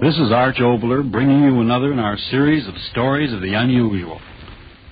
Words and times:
This 0.00 0.16
is 0.16 0.32
Arch 0.32 0.56
Oboler 0.56 1.12
bringing 1.12 1.42
you 1.42 1.60
another 1.60 1.92
in 1.92 1.98
our 1.98 2.16
series 2.16 2.66
of 2.66 2.74
stories 2.90 3.34
of 3.34 3.42
the 3.42 3.52
unusual. 3.52 4.18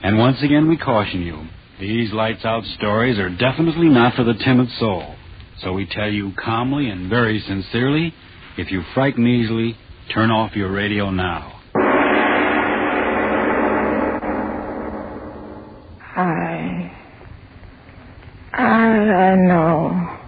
And 0.02 0.18
once 0.18 0.42
again, 0.42 0.68
we 0.68 0.76
caution 0.76 1.22
you 1.22 1.46
these 1.80 2.12
lights 2.12 2.44
out 2.44 2.62
stories 2.76 3.18
are 3.18 3.30
definitely 3.30 3.88
not 3.88 4.14
for 4.16 4.24
the 4.24 4.34
timid 4.34 4.68
soul. 4.78 5.14
So 5.62 5.72
we 5.72 5.86
tell 5.86 6.10
you 6.10 6.32
calmly 6.36 6.90
and 6.90 7.08
very 7.08 7.40
sincerely 7.40 8.12
if 8.58 8.70
you 8.70 8.82
frighten 8.92 9.26
easily, 9.26 9.78
turn 10.12 10.30
off 10.30 10.54
your 10.54 10.70
radio 10.70 11.08
now. 11.10 11.58
I. 16.16 16.92
I. 18.52 18.62
I 18.62 19.36
know. 19.36 20.18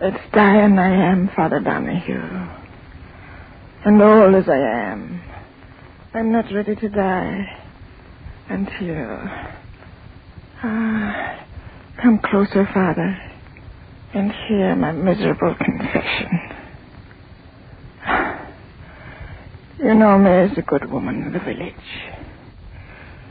It's 0.00 0.32
dying 0.32 0.78
I 0.78 1.10
am, 1.10 1.28
Father 1.36 1.60
Donahue. 1.60 2.59
And 3.84 4.02
old 4.02 4.34
as 4.34 4.44
I 4.48 4.90
am, 4.92 5.22
I'm 6.14 6.32
not 6.32 6.46
ready 6.52 6.76
to 6.76 6.88
die 6.90 7.46
until. 8.48 9.18
Ah, 10.62 11.46
come 12.02 12.20
closer, 12.24 12.68
Father, 12.74 13.18
and 14.14 14.32
hear 14.48 14.76
my 14.76 14.92
miserable 14.92 15.54
confession. 15.54 16.40
You 19.82 19.94
know 19.94 20.18
me 20.18 20.30
as 20.30 20.58
a 20.58 20.62
good 20.62 20.90
woman 20.90 21.26
of 21.28 21.32
the 21.32 21.38
village. 21.40 21.74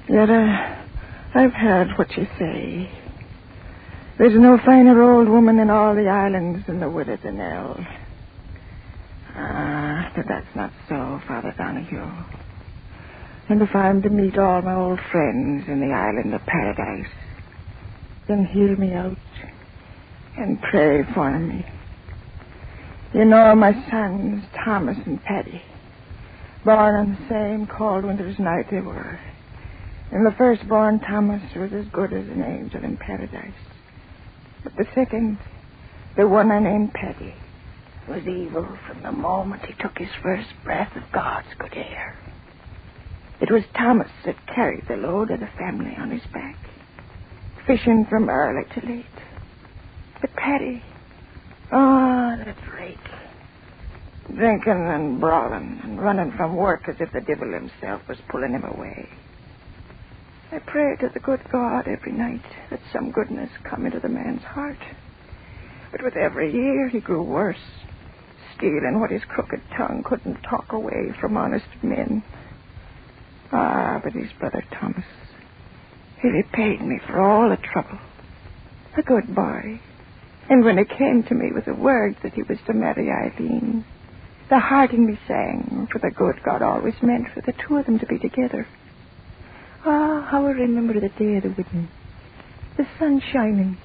Yet 0.10 0.30
uh, 0.30 0.76
I've 1.36 1.54
heard 1.54 1.90
what 1.98 2.10
you 2.18 2.28
say. 2.40 2.92
There's 4.18 4.34
no 4.40 4.58
finer 4.66 5.02
old 5.02 5.30
woman 5.30 5.60
in 5.60 5.70
all 5.70 5.96
the 5.96 6.08
islands 6.10 6.66
than 6.68 6.80
the 6.80 6.90
widow 6.90 7.18
Danelle. 7.18 7.86
But 10.20 10.28
that's 10.28 10.54
not 10.54 10.74
so, 10.90 11.22
Father 11.30 11.56
Donahue. 11.58 12.06
And 13.48 13.62
if 13.62 13.74
I'm 13.74 14.02
to 14.02 14.10
meet 14.10 14.38
all 14.38 14.62
my 14.62 14.76
old 14.76 15.00
friends 15.14 15.64
in 15.70 15.80
the 15.80 15.96
island 15.96 16.34
of 16.34 16.46
paradise, 16.46 17.10
then 18.28 18.44
hear 18.44 18.76
me 18.76 18.92
out 18.92 19.18
and 20.36 20.62
pray 20.62 21.04
for 21.14 21.40
me. 21.40 21.66
You 23.14 23.24
know 23.24 23.56
my 23.56 23.72
sons, 23.90 24.44
Thomas 24.66 24.98
and 25.06 25.24
Paddy, 25.24 25.62
born 26.66 26.96
on 26.96 27.12
the 27.12 27.30
same 27.30 27.66
cold 27.66 28.04
winter's 28.04 28.40
night 28.40 28.66
they 28.70 28.82
were. 28.82 29.18
And 30.12 30.26
the 30.26 30.36
firstborn, 30.38 31.00
Thomas, 31.00 31.44
was 31.56 31.72
as 31.72 31.86
good 31.94 32.12
as 32.12 32.28
an 32.28 32.44
angel 32.44 32.84
in 32.84 32.98
paradise. 32.98 33.54
But 34.66 34.76
the 34.76 34.86
second, 34.94 35.38
the 36.18 36.28
one 36.28 36.52
I 36.52 36.60
named 36.60 36.94
Paddy, 36.94 37.36
was 38.10 38.28
evil 38.28 38.68
from 38.88 39.04
the 39.04 39.12
moment 39.12 39.64
he 39.66 39.74
took 39.74 39.98
his 39.98 40.10
first 40.24 40.50
breath 40.64 40.96
of 40.96 41.04
God's 41.14 41.48
good 41.60 41.76
air. 41.76 42.18
It 43.40 43.52
was 43.52 43.64
Thomas 43.78 44.10
that 44.26 44.48
carried 44.48 44.88
the 44.88 44.98
load 44.98 45.30
of 45.30 45.40
the 45.40 45.50
family 45.58 45.96
on 45.96 46.10
his 46.10 46.26
back, 46.34 46.58
fishing 47.68 48.06
from 48.10 48.30
early 48.30 48.68
to 48.74 48.86
late. 48.86 49.06
But 50.20 50.36
Paddy, 50.36 50.84
oh, 51.72 52.36
that 52.44 52.58
rake, 52.74 52.98
drinking 54.36 54.88
and 54.88 55.20
brawling 55.20 55.80
and 55.84 56.02
running 56.02 56.32
from 56.36 56.56
work 56.56 56.90
as 56.90 56.96
if 57.00 57.12
the 57.14 57.22
devil 57.22 57.54
himself 57.54 58.02
was 58.10 58.18
pulling 58.30 58.54
him 58.54 58.64
away. 58.64 59.08
I 60.52 60.58
pray 60.58 60.96
to 61.00 61.10
the 61.14 61.20
good 61.20 61.42
God 61.52 61.88
every 61.88 62.12
night 62.12 62.42
that 62.72 62.82
some 62.92 63.12
goodness 63.12 63.52
come 63.64 63.86
into 63.86 64.00
the 64.00 64.10
man's 64.10 64.42
heart. 64.42 64.80
But 65.92 66.04
with 66.04 66.16
every 66.16 66.52
year 66.52 66.90
he 66.90 67.00
grew 67.00 67.22
worse, 67.22 67.58
stealing 68.60 69.00
what 69.00 69.10
his 69.10 69.24
crooked 69.24 69.62
tongue 69.76 70.04
couldn't 70.06 70.42
talk 70.44 70.74
away 70.74 71.12
from 71.20 71.38
honest 71.38 71.66
men. 71.82 72.22
Ah, 73.54 74.00
but 74.04 74.14
his 74.14 74.32
brother 74.38 74.64
Thomas, 74.80 75.06
he 76.22 76.28
repaid 76.28 76.82
me 76.82 77.00
for 77.08 77.22
all 77.22 77.50
the 77.50 77.58
trouble. 77.58 77.98
A 78.98 79.02
good 79.02 79.34
boy. 79.34 79.80
And 80.50 80.66
when 80.66 80.78
he 80.78 80.84
came 80.84 81.24
to 81.24 81.36
me 81.36 81.52
with 81.54 81.66
the 81.66 81.74
word 81.74 82.18
that 82.22 82.34
he 82.34 82.44
was 82.44 82.58
to 82.68 82.74
marry 82.74 83.10
Eileen, 83.10 83.86
the 84.50 84.60
heart 84.60 84.92
in 84.92 85.06
me 85.06 85.18
sang 85.28 85.88
for 85.92 86.00
the 86.00 86.12
good 86.12 86.44
God 86.44 86.62
always 86.62 86.96
meant 87.02 87.28
for 87.34 87.42
the 87.42 87.54
two 87.54 87.78
of 87.78 87.86
them 87.86 88.00
to 88.00 88.06
be 88.08 88.18
together. 88.18 88.68
Ah, 89.86 90.28
how 90.30 90.46
I 90.46 90.52
remember 90.52 90.94
the 90.96 91.10
day 91.10 91.38
of 91.38 91.44
the 91.44 91.50
wedding. 91.50 91.88
The 92.78 92.88
sun 92.98 93.22
shining, 93.32 93.78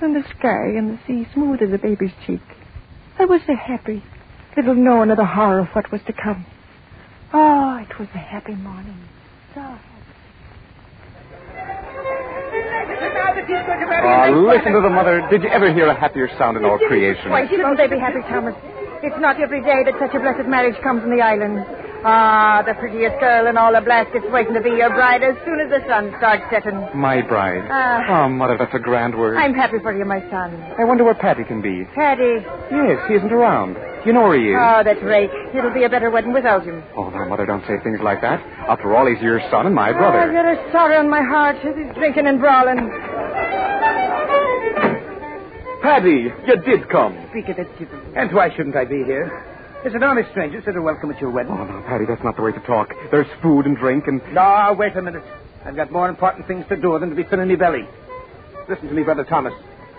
and 0.00 0.14
the 0.14 0.24
sky 0.38 0.76
and 0.76 0.90
the 0.90 1.00
sea 1.06 1.26
smooth 1.34 1.62
as 1.62 1.72
a 1.72 1.78
baby's 1.78 2.12
cheek. 2.26 2.40
I 3.18 3.24
was 3.24 3.40
so 3.46 3.54
happy, 3.54 4.02
little 4.56 4.74
knowing 4.74 5.10
of 5.10 5.16
the 5.16 5.24
horror 5.24 5.60
of 5.60 5.68
what 5.68 5.90
was 5.92 6.00
to 6.06 6.12
come. 6.12 6.46
Oh, 7.32 7.76
it 7.78 7.98
was 7.98 8.08
a 8.14 8.18
happy 8.18 8.54
morning. 8.54 8.98
So 9.54 9.60
happy. 9.60 9.86
Oh, 14.02 14.46
listen 14.48 14.72
to 14.72 14.80
the 14.80 14.90
mother. 14.90 15.26
Did 15.30 15.42
you 15.42 15.48
ever 15.48 15.72
hear 15.72 15.86
a 15.86 15.94
happier 15.94 16.28
sound 16.38 16.56
in 16.56 16.64
all 16.64 16.78
creation? 16.78 17.30
Why 17.30 17.46
shouldn't 17.48 17.76
they 17.76 17.86
be 17.86 17.98
happy, 17.98 18.20
Thomas? 18.28 18.54
It's 19.02 19.18
not 19.20 19.40
every 19.40 19.62
day 19.62 19.82
that 19.84 19.94
such 19.98 20.14
a 20.14 20.20
blessed 20.20 20.48
marriage 20.48 20.76
comes 20.82 21.02
in 21.04 21.10
the 21.10 21.22
island. 21.22 21.64
Ah, 22.02 22.62
the 22.66 22.72
prettiest 22.74 23.20
girl 23.20 23.46
in 23.46 23.58
all 23.58 23.72
the 23.72 23.80
Blaskets 23.84 24.24
waiting 24.32 24.54
to 24.54 24.60
be 24.62 24.70
your 24.70 24.88
bride 24.88 25.22
as 25.22 25.36
soon 25.44 25.60
as 25.60 25.68
the 25.68 25.84
sun 25.86 26.12
starts 26.16 26.42
setting. 26.50 26.80
My 26.94 27.20
bride. 27.20 27.60
Ah. 27.70 28.24
oh, 28.24 28.28
mother, 28.30 28.56
that's 28.58 28.74
a 28.74 28.78
grand 28.78 29.12
word. 29.18 29.36
I'm 29.36 29.52
happy 29.52 29.76
for 29.82 29.92
you, 29.96 30.04
my 30.06 30.20
son. 30.30 30.54
I 30.78 30.84
wonder 30.84 31.04
where 31.04 31.14
Paddy 31.14 31.44
can 31.44 31.60
be. 31.60 31.84
Paddy. 31.94 32.40
Yes, 32.72 33.04
he 33.08 33.14
isn't 33.14 33.32
around. 33.32 33.76
You 34.06 34.14
know 34.14 34.22
where 34.22 34.38
he 34.40 34.48
is. 34.48 34.56
Oh, 34.58 34.80
that's 34.82 35.02
rake. 35.02 35.30
It'll 35.54 35.74
be 35.74 35.84
a 35.84 35.90
better 35.90 36.08
wedding 36.10 36.32
without 36.32 36.64
him. 36.64 36.82
oh, 36.96 37.10
now, 37.10 37.26
mother, 37.28 37.44
don't 37.44 37.66
say 37.66 37.76
things 37.84 38.00
like 38.02 38.22
that. 38.22 38.40
After 38.66 38.96
all, 38.96 39.04
he's 39.06 39.20
your 39.20 39.40
son 39.50 39.66
and 39.66 39.74
my 39.74 39.90
Oh, 39.90 39.92
brother. 39.92 40.18
I've 40.20 40.32
got 40.32 40.46
a 40.46 40.72
sorrow 40.72 41.00
in 41.00 41.10
my 41.10 41.20
heart 41.22 41.56
as 41.56 41.76
he's 41.76 41.94
drinking 41.96 42.26
and 42.26 42.40
brawling. 42.40 42.88
Paddy, 45.82 46.32
you 46.46 46.56
did 46.64 46.88
come. 46.88 47.16
Speak 47.30 47.48
of 47.48 47.58
it, 47.58 47.68
Jibber. 47.78 48.00
And 48.16 48.32
why 48.34 48.48
shouldn't 48.56 48.76
I 48.76 48.84
be 48.84 49.04
here? 49.04 49.28
There's 49.82 49.94
an 49.94 50.02
honest 50.02 50.30
stranger 50.30 50.60
said 50.62 50.76
a 50.76 50.82
welcome 50.82 51.10
at 51.10 51.20
your 51.20 51.30
wedding. 51.30 51.52
Oh, 51.52 51.64
no, 51.64 51.82
Paddy, 51.88 52.04
that's 52.06 52.22
not 52.22 52.36
the 52.36 52.42
way 52.42 52.52
to 52.52 52.60
talk. 52.60 52.92
There's 53.10 53.26
food 53.42 53.64
and 53.64 53.76
drink 53.76 54.06
and... 54.08 54.20
No, 54.34 54.76
wait 54.78 54.94
a 54.94 55.00
minute. 55.00 55.24
I've 55.64 55.74
got 55.74 55.90
more 55.90 56.08
important 56.10 56.46
things 56.46 56.66
to 56.68 56.76
do 56.76 56.98
than 56.98 57.08
to 57.08 57.16
be 57.16 57.24
filling 57.24 57.48
me 57.48 57.56
belly. 57.56 57.88
Listen 58.68 58.88
to 58.88 58.94
me, 58.94 59.02
Brother 59.02 59.24
Thomas. 59.24 59.54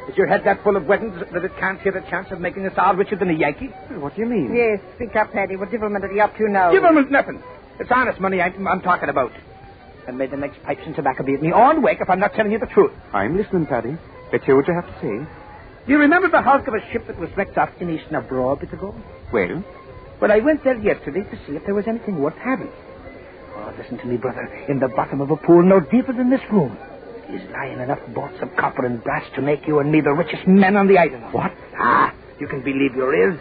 Is 0.07 0.15
your 0.15 0.27
head 0.27 0.41
that 0.45 0.63
full 0.63 0.75
of 0.75 0.85
weddings 0.85 1.15
that 1.33 1.43
it 1.43 1.51
can't 1.59 1.81
hear 1.81 1.91
the 1.93 2.01
chance 2.09 2.27
of 2.31 2.39
making 2.39 2.65
us 2.67 2.73
all 2.77 2.95
richer 2.95 3.15
than 3.15 3.29
a 3.31 3.33
Yankee? 3.33 3.67
What 3.97 4.15
do 4.15 4.21
you 4.21 4.27
mean? 4.27 4.53
Yes, 4.55 4.79
speak 4.95 5.15
up, 5.15 5.31
Paddy. 5.31 5.55
What 5.55 5.71
devilment 5.71 6.05
are 6.05 6.11
you 6.11 6.21
up 6.21 6.37
to 6.37 6.47
now? 6.47 6.71
Give 6.71 6.83
him 6.83 7.11
nothing. 7.11 7.41
It's 7.79 7.91
honest 7.91 8.19
money 8.19 8.39
I'm, 8.39 8.67
I'm 8.67 8.81
talking 8.81 9.09
about. 9.09 9.31
And 10.07 10.17
may 10.17 10.27
the 10.27 10.37
next 10.37 10.61
pipes 10.63 10.81
and 10.85 10.95
tobacco 10.95 11.23
be 11.23 11.33
at 11.33 11.41
me 11.41 11.51
on 11.51 11.81
wake 11.81 12.01
if 12.01 12.09
I'm 12.09 12.19
not 12.19 12.33
telling 12.33 12.51
you 12.51 12.59
the 12.59 12.67
truth. 12.67 12.91
I'm 13.13 13.35
listening, 13.37 13.65
Paddy. 13.65 13.97
Let's 14.31 14.45
hear 14.45 14.55
what 14.55 14.67
you 14.67 14.73
have 14.73 14.85
to 14.85 15.01
say. 15.01 15.40
Do 15.85 15.91
you 15.93 15.99
remember 15.99 16.29
the 16.29 16.41
hulk 16.41 16.67
of 16.67 16.73
a 16.75 16.91
ship 16.91 17.07
that 17.07 17.19
was 17.19 17.29
wrecked 17.35 17.57
off 17.57 17.69
in 17.79 17.87
Inishnabro 17.87 18.53
a 18.53 18.55
bit 18.59 18.71
ago? 18.73 18.93
Well, 19.33 19.63
Well, 20.21 20.31
I 20.31 20.39
went 20.39 20.63
there 20.63 20.77
yesterday 20.77 21.23
to 21.23 21.35
see 21.47 21.53
if 21.55 21.65
there 21.65 21.73
was 21.73 21.85
anything 21.87 22.19
worth 22.21 22.35
having. 22.37 22.69
Oh, 23.55 23.73
listen 23.77 23.97
to 23.97 24.05
me, 24.05 24.17
brother. 24.17 24.43
In 24.69 24.79
the 24.79 24.87
bottom 24.89 25.21
of 25.21 25.31
a 25.31 25.35
pool 25.37 25.63
no 25.63 25.79
deeper 25.79 26.13
than 26.13 26.29
this 26.29 26.41
room 26.51 26.77
is 27.29 27.41
lying 27.51 27.79
enough 27.79 27.99
bolts 28.13 28.35
of 28.41 28.55
copper 28.57 28.85
and 28.85 29.03
brass 29.03 29.23
to 29.35 29.41
make 29.41 29.65
you 29.67 29.79
and 29.79 29.91
me 29.91 30.01
the 30.01 30.11
richest 30.13 30.45
men 30.47 30.75
on 30.77 30.87
the 30.87 30.97
island. 30.97 31.23
What? 31.33 31.51
Ah, 31.79 32.13
you 32.39 32.47
can 32.47 32.61
believe 32.61 32.93
your 32.95 33.15
ears. 33.15 33.39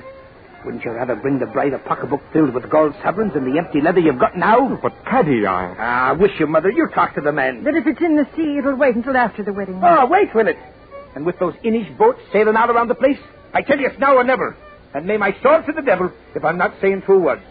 Wouldn't 0.64 0.84
you 0.84 0.93
rather 0.93 1.16
bring 1.16 1.38
the 1.38 1.46
bride 1.46 1.72
a 1.72 1.78
pocketbook 1.78 2.20
filled 2.32 2.54
with 2.54 2.70
gold 2.70 2.94
sovereigns 3.02 3.32
than 3.34 3.50
the 3.50 3.58
empty 3.58 3.81
leather 3.81 4.00
you've 4.00 4.19
got 4.19 4.36
now? 4.36 4.78
but 4.82 4.93
Paddy, 5.04 5.44
I... 5.46 5.75
Ah, 5.78 6.14
wish 6.19 6.32
you, 6.38 6.46
mother. 6.46 6.70
You 6.70 6.88
talk 6.94 7.14
to 7.14 7.20
the 7.20 7.32
men. 7.32 7.64
That 7.64 7.75
if 7.75 7.86
it's 7.86 8.00
in 8.00 8.16
the 8.16 8.26
sea, 8.36 8.58
it'll 8.58 8.76
wait 8.76 8.94
until 8.94 9.16
after 9.16 9.43
the 9.43 9.52
wedding. 9.52 9.81
Oh, 9.82 10.06
wait, 10.06 10.34
will 10.34 10.48
it? 10.48 10.56
And 11.14 11.26
with 11.26 11.38
those 11.38 11.54
Inish 11.64 11.96
boats 11.98 12.20
sailing 12.32 12.56
all 12.56 12.70
around 12.70 12.88
the 12.88 12.94
place, 12.94 13.18
I 13.52 13.62
tell 13.62 13.78
you 13.78 13.86
it's 13.88 13.98
now 13.98 14.16
or 14.16 14.24
never. 14.24 14.56
And 14.94 15.06
may 15.06 15.16
my 15.16 15.36
sword 15.42 15.66
to 15.66 15.72
the 15.72 15.82
devil 15.82 16.10
if 16.34 16.44
I'm 16.44 16.58
not 16.58 16.74
saying 16.80 17.02
true 17.02 17.20
words. 17.20 17.42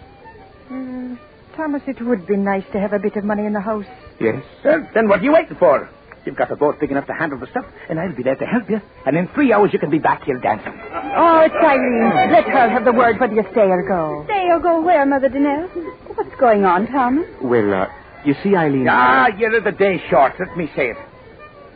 Uh, 0.72 1.16
Thomas, 1.56 1.82
it 1.88 2.02
would 2.02 2.26
be 2.26 2.38
nice 2.38 2.64
to 2.74 2.80
have 2.80 2.94
a 2.94 3.00
bit 3.00 3.16
of 3.16 3.24
money 3.24 3.46
in 3.46 3.54
the 3.54 3.62
house. 3.62 3.86
Yes. 4.20 4.44
Well, 4.64 4.88
then 4.94 5.08
what 5.10 5.20
are 5.20 5.24
you 5.24 5.34
waiting 5.34 5.58
for? 5.58 5.90
You've 6.26 6.36
got 6.36 6.52
a 6.52 6.56
boat 6.56 6.80
big 6.80 6.92
enough 6.92 7.08
to 7.08 7.14
handle 7.14 7.40
the 7.40 7.48
stuff, 7.48 7.66
and 7.90 8.00
I'll 8.00 8.14
be 8.16 8.24
there 8.24 8.36
to 8.36 8.46
help 8.46 8.70
you. 8.70 8.82
And 9.06 9.18
in 9.18 9.28
three 9.30 9.52
hours, 9.54 9.72
you 9.74 9.80
can 9.80 9.90
be 9.90 10.00
back 10.00 10.24
here 10.24 10.38
dancing. 10.38 10.74
Oh, 11.16 11.40
it's 11.46 11.56
Eileen. 11.56 12.32
Let 12.32 12.44
her 12.46 12.70
have 12.70 12.84
the 12.86 12.92
word 12.92 13.20
whether 13.20 13.34
you 13.34 13.44
stay 13.52 13.62
or 13.62 13.88
go. 13.88 14.24
Stay 14.26 14.48
or 14.50 14.60
go 14.60 14.82
where, 14.82 15.06
Mother 15.06 15.30
Danelle? 15.30 15.70
What's 16.16 16.36
going 16.40 16.66
on, 16.66 16.88
Thomas? 16.88 17.26
Well, 17.42 17.74
uh, 17.74 17.88
you 18.26 18.36
see, 18.44 18.54
Eileen. 18.56 18.88
Ah, 18.90 19.28
you're 19.38 19.60
the 19.62 19.72
day 19.72 20.02
short. 20.10 20.34
Let 20.40 20.56
me 20.58 20.70
say 20.76 20.90
it. 20.92 20.98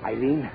Eileen, 0.04 0.52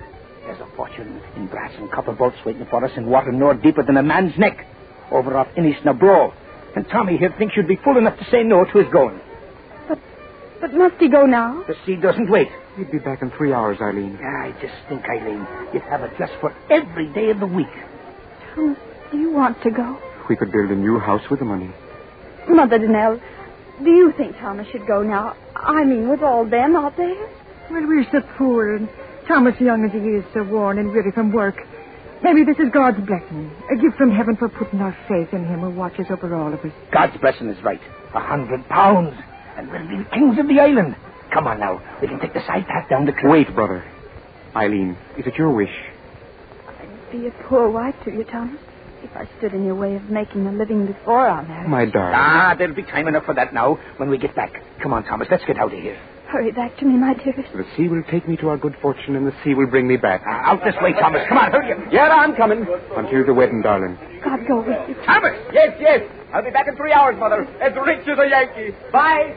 there's 0.49 0.61
a 0.61 0.77
fortune 0.77 1.21
in 1.37 1.47
brass 1.47 1.73
and 1.77 1.91
copper 1.93 2.13
bolts 2.13 2.39
waiting 2.47 2.67
for 2.71 2.83
us 2.83 2.91
in 2.97 3.07
water 3.07 3.31
no 3.31 3.53
deeper 3.53 3.83
than 3.83 3.99
a 3.99 4.03
man's 4.03 4.37
neck, 4.39 4.67
over 5.11 5.37
off 5.37 5.49
Inishnabro. 5.59 6.33
And 6.75 6.89
Tommy 6.89 7.19
here 7.19 7.35
thinks 7.39 7.55
you'd 7.55 7.69
be 7.69 7.79
fool 7.85 7.99
enough 7.99 8.19
to 8.19 8.25
say 8.31 8.43
no 8.43 8.65
to 8.65 8.79
his 8.79 8.89
going. 8.91 9.21
But 9.89 9.99
but 10.61 10.73
must 10.73 10.95
he 10.99 11.09
go 11.11 11.27
now? 11.27 11.65
The 11.69 11.75
sea 11.85 11.97
doesn't 11.97 12.31
wait. 12.31 12.49
You'd 12.79 12.91
be 12.91 12.99
back 12.99 13.21
in 13.21 13.31
three 13.33 13.53
hours, 13.53 13.79
Eileen. 13.81 14.17
I 14.17 14.53
just 14.61 14.75
think, 14.89 15.05
Eileen, 15.05 15.47
you'd 15.75 15.83
have 15.83 16.03
it 16.03 16.13
just 16.19 16.33
for 16.41 16.55
every 16.71 17.13
day 17.13 17.29
of 17.31 17.41
the 17.41 17.47
week. 17.47 17.67
Thomas, 18.55 18.79
do 19.13 19.19
you 19.19 19.31
want 19.31 19.63
to 19.65 19.71
go? 19.71 19.99
We 20.31 20.37
could 20.37 20.51
build 20.51 20.71
a 20.71 20.77
new 20.77 20.99
house 20.99 21.23
with 21.31 21.41
the 21.41 21.45
money. 21.45 21.71
Mother 22.49 22.79
Danelle, 22.79 23.21
do 23.85 23.91
you 23.91 24.15
think 24.17 24.37
Thomas 24.39 24.67
should 24.73 24.87
go 24.87 25.03
now? 25.03 25.37
I 25.55 25.85
mean, 25.85 26.09
with 26.09 26.23
all 26.23 26.49
them 26.49 26.75
out 26.75 26.97
there? 26.97 27.29
Well, 27.71 27.87
we're 27.87 28.07
so 28.11 28.21
poor, 28.39 28.77
and 28.77 28.89
Thomas, 29.29 29.55
young 29.61 29.85
as 29.85 29.93
he 29.93 29.99
is, 29.99 30.25
so 30.33 30.43
worn 30.43 30.79
and 30.79 30.91
weary 30.91 31.13
from 31.13 31.33
work. 31.33 31.57
Maybe 32.23 32.45
this 32.45 32.59
is 32.59 32.73
God's 32.73 32.99
blessing, 33.07 33.51
a 33.71 33.77
gift 33.77 33.97
from 33.97 34.11
heaven 34.11 34.37
for 34.37 34.49
putting 34.49 34.81
our 34.81 34.97
faith 35.07 35.33
in 35.33 35.45
Him 35.47 35.61
who 35.61 35.71
watches 35.71 36.07
over 36.11 36.35
all 36.35 36.53
of 36.53 36.59
us. 36.65 36.73
God's 36.93 37.17
blessing 37.19 37.49
is 37.49 37.63
right. 37.63 37.81
A 38.15 38.21
hundred 38.21 38.67
pounds. 38.69 39.15
And 39.57 39.71
we'll 39.71 39.87
be 39.87 40.03
the 40.03 40.11
kings 40.11 40.39
of 40.39 40.49
the 40.49 40.59
island. 40.59 40.97
Come 41.33 41.47
on 41.47 41.61
now. 41.61 41.81
We 42.01 42.09
can 42.09 42.19
take 42.19 42.33
the 42.33 42.45
side 42.47 42.67
path 42.67 42.89
down 42.89 43.05
the 43.05 43.13
cliff. 43.13 43.31
Wait, 43.31 43.55
brother. 43.55 43.85
Eileen, 44.57 44.97
is 45.17 45.27
it 45.27 45.37
your 45.37 45.51
wish? 45.51 45.71
I'd 46.81 47.13
be 47.13 47.27
a 47.27 47.31
poor 47.49 47.71
wife 47.71 47.95
to 48.05 48.11
you, 48.11 48.25
Thomas, 48.25 48.59
if 49.03 49.15
I 49.15 49.29
stood 49.39 49.53
in 49.53 49.65
your 49.65 49.75
way 49.75 49.95
of 49.95 50.11
making 50.11 50.47
a 50.47 50.53
living 50.53 50.87
before 50.87 51.29
our 51.29 51.43
marriage. 51.47 51.69
My 51.69 51.85
darling. 51.85 52.15
Ah, 52.17 52.55
there'll 52.57 52.75
be 52.75 52.83
time 52.83 53.07
enough 53.07 53.27
for 53.27 53.35
that 53.35 53.53
now 53.53 53.75
when 53.99 54.09
we 54.09 54.19
get 54.19 54.35
back. 54.35 54.53
Come 54.83 54.93
on, 54.93 55.05
Thomas. 55.05 55.29
Let's 55.31 55.45
get 55.45 55.59
out 55.59 55.73
of 55.73 55.79
here. 55.79 56.01
Hurry 56.29 56.53
back 56.53 56.77
to 56.77 56.85
me, 56.85 56.93
my 56.99 57.15
dearest. 57.15 57.51
The 57.55 57.65
sea 57.75 57.89
will 57.89 58.03
take 58.11 58.29
me 58.29 58.37
to 58.37 58.51
our 58.51 58.59
good 58.59 58.77
fortune, 58.83 59.17
and 59.17 59.27
the 59.27 59.33
sea 59.43 59.55
will 59.55 59.67
bring 59.67 59.89
me 59.89 59.97
back. 59.97 60.23
Out 60.27 60.61
this 60.63 60.75
way, 60.83 60.93
Thomas. 60.93 61.23
Come 61.27 61.39
on, 61.39 61.51
hurry 61.51 61.73
up. 61.73 61.79
Yeah, 61.91 62.09
I'm 62.11 62.37
coming. 62.37 62.67
Until 62.97 63.25
the 63.25 63.33
wedding, 63.33 63.63
darling. 63.63 63.97
God 64.23 64.41
go 64.47 64.61
with 64.61 64.89
you. 64.91 64.95
Thomas! 65.07 65.33
Yes, 65.55 65.75
yes. 65.81 66.03
I'll 66.35 66.45
be 66.45 66.51
back 66.51 66.69
in 66.69 66.77
three 66.77 66.93
hours, 66.93 67.17
Mother. 67.19 67.45
As 67.63 67.73
rich 67.87 68.07
as 68.07 68.19
a 68.19 68.29
Yankee. 68.29 68.77
Bye. 68.93 69.35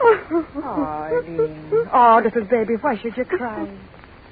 Oh, 0.00 0.46
Eileen. 0.64 1.88
Oh, 1.92 2.20
little 2.24 2.44
baby, 2.44 2.74
why 2.80 2.96
should 2.96 3.16
you 3.16 3.24
cry? 3.26 3.68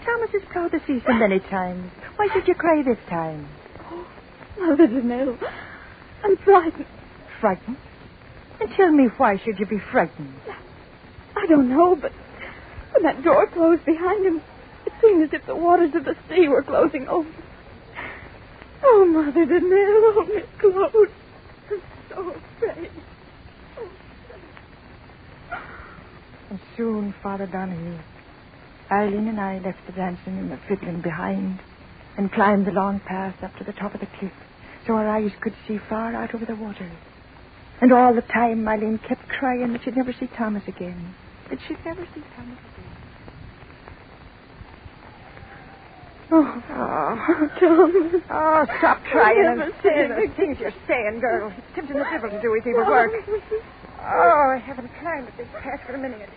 Thomas 0.05 0.31
is 0.35 0.43
proud 0.49 0.73
to 0.73 0.81
see 0.87 1.01
so 1.07 1.13
many 1.13 1.41
times. 1.41 1.91
Why 2.17 2.29
should 2.33 2.49
you 2.49 2.55
cry 2.55 2.83
this 2.83 2.99
time? 3.11 3.47
Oh, 3.91 4.07
Mother 4.59 4.89
Danelle, 4.89 5.39
I'm 6.25 6.37
frightened. 6.39 6.87
Frightened? 7.41 7.77
And 8.61 8.71
tell 8.77 8.91
me 8.91 9.09
why 9.19 9.37
should 9.45 9.59
you 9.61 9.67
be 9.67 9.79
frightened? 9.93 10.35
I 11.37 11.47
don't 11.47 11.69
know, 11.69 11.97
but 11.97 12.13
when 12.93 13.03
that 13.03 13.23
door 13.23 13.47
closed 13.47 13.85
behind 13.85 14.25
him, 14.27 14.41
it 14.87 14.93
seemed 15.01 15.23
as 15.25 15.33
if 15.33 15.47
the 15.47 15.57
waters 15.57 15.95
of 15.95 16.05
the 16.05 16.17
sea 16.29 16.49
were 16.49 16.63
closing 16.63 17.09
over. 17.09 17.29
Oh, 18.85 19.05
Mother 19.05 19.47
Danelle, 19.47 20.13
oh, 20.15 20.27
Miss 20.33 20.45
Claude. 20.59 21.11
I'm 21.71 21.83
so 22.09 22.35
afraid. 22.59 22.91
And 26.51 26.61
soon, 26.77 27.15
Father 27.23 27.47
Donahue, 27.47 27.99
Eileen 28.91 29.29
and 29.29 29.41
I 29.41 29.59
left 29.59 29.87
the 29.87 29.93
dancing 29.93 30.39
and 30.39 30.51
the 30.51 30.59
fiddling 30.69 31.01
behind 31.01 31.61
and 32.19 32.31
climbed 32.31 32.67
the 32.67 32.73
long 32.73 33.01
path 33.01 33.43
up 33.43 33.57
to 33.57 33.65
the 33.65 33.73
top 33.73 33.95
of 33.95 34.01
the 34.01 34.09
cliff 34.19 34.33
so 34.87 34.95
our 34.95 35.09
eyes 35.09 35.31
could 35.41 35.55
see 35.67 35.79
far 35.79 36.15
out 36.15 36.35
over 36.35 36.45
the 36.45 36.57
water. 36.57 36.91
And 37.81 37.93
all 37.93 38.15
the 38.15 38.23
time, 38.23 38.69
Eileen 38.69 38.99
kept 38.99 39.29
crying 39.29 39.73
that 39.73 39.83
she'd 39.85 39.97
never 39.97 40.13
see 40.13 40.27
Thomas 40.27 40.63
again. 40.69 41.15
That 41.53 41.61
she'd 41.69 41.85
never 41.85 42.01
see 42.15 42.23
Thomas 42.35 42.57
again. 42.65 42.89
Oh, 46.31 46.63
oh, 46.71 47.49
Thomas. 47.61 48.23
oh, 48.31 48.65
stop 48.79 49.05
trying 49.13 49.45
and 49.45 49.59
never 49.59 49.73
say 49.83 50.09
the 50.09 50.33
things 50.35 50.57
you're 50.59 50.73
saying, 50.89 51.21
girl. 51.21 51.53
It's 51.55 51.67
tempting 51.75 51.99
the 51.99 52.05
devil 52.05 52.31
to 52.31 52.41
do 52.41 52.55
his 52.55 52.67
evil 52.67 52.85
oh, 52.87 52.91
work. 52.91 53.13
Oh, 54.01 54.57
I 54.57 54.59
haven't 54.59 54.91
climbed 54.99 55.29
this 55.37 55.47
path 55.63 55.81
for 55.87 55.95
a 55.95 55.99
minute. 55.99 56.29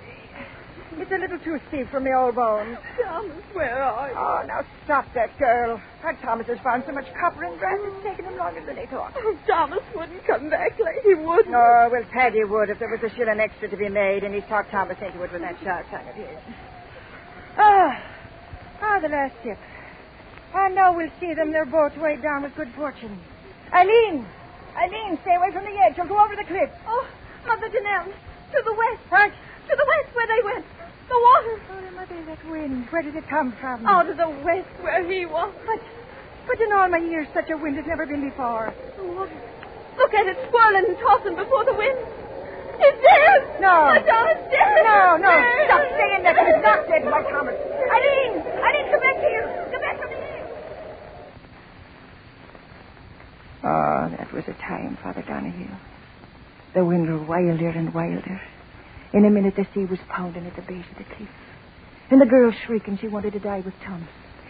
It's 0.98 1.12
a 1.12 1.18
little 1.18 1.40
too 1.40 1.60
steep 1.68 1.90
for 1.90 2.00
me 2.00 2.14
old 2.14 2.36
bones. 2.36 2.78
Thomas, 3.04 3.44
where 3.54 3.84
are 3.84 4.10
you? 4.10 4.16
Oh, 4.16 4.44
now 4.48 4.66
stop 4.86 5.06
that, 5.14 5.38
girl. 5.38 5.82
Our 6.04 6.14
Thomas 6.22 6.48
has 6.48 6.58
found 6.60 6.84
so 6.88 6.94
much 6.94 7.06
copper 7.20 7.44
and 7.44 7.60
brass, 7.60 7.80
it's 7.84 8.04
taken 8.04 8.26
him 8.26 8.38
longer 8.38 8.66
than 8.66 8.78
he 8.78 8.86
thought. 8.86 9.14
Oh, 9.18 9.38
Thomas 9.46 9.84
wouldn't 9.94 10.26
come 10.26 10.50
back 10.50 10.80
like 10.80 11.04
he 11.04 11.14
would. 11.14 11.48
Oh, 11.48 11.90
well, 11.92 12.04
Paddy 12.14 12.46
would 12.46 12.70
if 12.70 12.80
there 12.80 12.90
was 12.90 13.04
a 13.04 13.14
shilling 13.14 13.40
extra 13.42 13.68
to 13.68 13.76
be 13.78 13.90
made, 13.90 14.24
and 14.24 14.34
he's 14.34 14.46
talked 14.46 14.72
Thomas 14.72 14.98
into 15.02 15.22
it 15.22 15.32
with 15.32 15.42
that 15.42 15.58
sharp 15.64 15.86
tongue 15.90 16.08
of 16.08 16.16
his. 16.16 16.38
Ah, 17.58 18.02
ah, 18.82 19.00
the 19.00 19.10
last 19.10 19.36
ship. 19.44 19.58
I 20.54 20.70
know 20.70 20.94
we'll 20.94 21.12
see 21.20 21.34
them. 21.34 21.52
They're 21.52 21.66
both 21.66 21.98
way 21.98 22.16
down 22.16 22.44
with 22.44 22.56
good 22.56 22.72
fortune. 22.74 23.20
Eileen! 23.74 24.26
Eileen, 24.78 25.20
stay 25.24 25.36
away 25.36 25.52
from 25.52 25.66
the 25.66 25.78
edge. 25.84 25.98
You'll 25.98 26.08
go 26.08 26.24
over 26.24 26.36
the 26.36 26.48
cliff. 26.48 26.70
Oh, 26.88 27.06
Mother 27.46 27.68
Danelle, 27.68 28.06
to 28.06 28.62
the 28.64 28.74
west. 28.74 29.12
Right? 29.12 29.34
To 29.68 29.76
the 29.76 29.86
west 29.88 30.16
where 30.16 30.28
they 30.28 30.44
went. 30.44 30.66
The 31.08 31.20
water. 31.20 31.62
Oh, 31.72 31.96
Mother, 31.96 32.26
that 32.26 32.50
wind. 32.50 32.88
Where 32.90 33.02
did 33.02 33.16
it 33.16 33.28
come 33.30 33.54
from? 33.62 33.86
Out 33.86 34.10
of 34.10 34.18
the 34.18 34.30
west 34.44 34.68
where 34.82 35.04
he 35.10 35.26
was. 35.26 35.54
But, 35.66 35.80
but 36.48 36.60
in 36.60 36.74
all 36.74 36.90
my 36.90 36.98
years, 36.98 37.28
such 37.34 37.50
a 37.50 37.58
wind 37.58 37.76
has 37.78 37.86
never 37.86 38.06
been 38.06 38.22
before. 38.28 38.74
The 38.98 39.04
water. 39.04 39.38
Look 39.98 40.14
at 40.14 40.28
it 40.28 40.38
swirling 40.50 40.86
and 40.90 40.98
tossing 41.00 41.36
before 41.36 41.64
the 41.66 41.74
wind. 41.74 41.98
It's 42.78 43.02
dead. 43.02 43.62
No. 43.62 43.86
My 43.88 44.00
Thomas 44.00 44.38
dead. 44.52 44.84
No, 44.84 45.16
no. 45.16 45.30
Dead. 45.32 45.66
Stop 45.68 45.88
saying 45.96 46.24
that. 46.24 46.36
He's 46.36 46.64
not 46.64 46.88
dead, 46.88 47.06
my 47.06 47.22
Thomas. 47.24 47.56
Eileen! 47.56 48.42
Eileen, 48.42 48.86
come 48.92 49.00
back 49.00 49.18
here. 49.24 49.68
Come 49.72 49.82
back 49.82 49.98
from 50.02 50.10
here. 50.10 50.48
Oh, 53.64 54.10
that 54.18 54.34
was 54.34 54.44
a 54.48 54.54
time, 54.54 54.98
Father 55.02 55.22
Donahue. 55.22 55.70
The 56.74 56.84
wind 56.84 57.08
grew 57.08 57.24
wilder 57.24 57.70
and 57.70 57.94
wilder. 57.94 58.42
In 59.16 59.24
a 59.24 59.30
minute, 59.30 59.56
the 59.56 59.66
sea 59.74 59.86
was 59.86 60.00
pounding 60.10 60.46
at 60.46 60.58
the 60.58 60.62
base 60.62 60.86
of 60.92 60.98
the 60.98 61.16
cliff. 61.16 61.30
And 62.12 62.20
the 62.20 62.26
girl 62.26 62.52
shrieking 62.52 62.98
she 62.98 63.08
wanted 63.08 63.32
to 63.34 63.40
die 63.40 63.62
with 63.64 63.74
Thomas. 63.86 64.10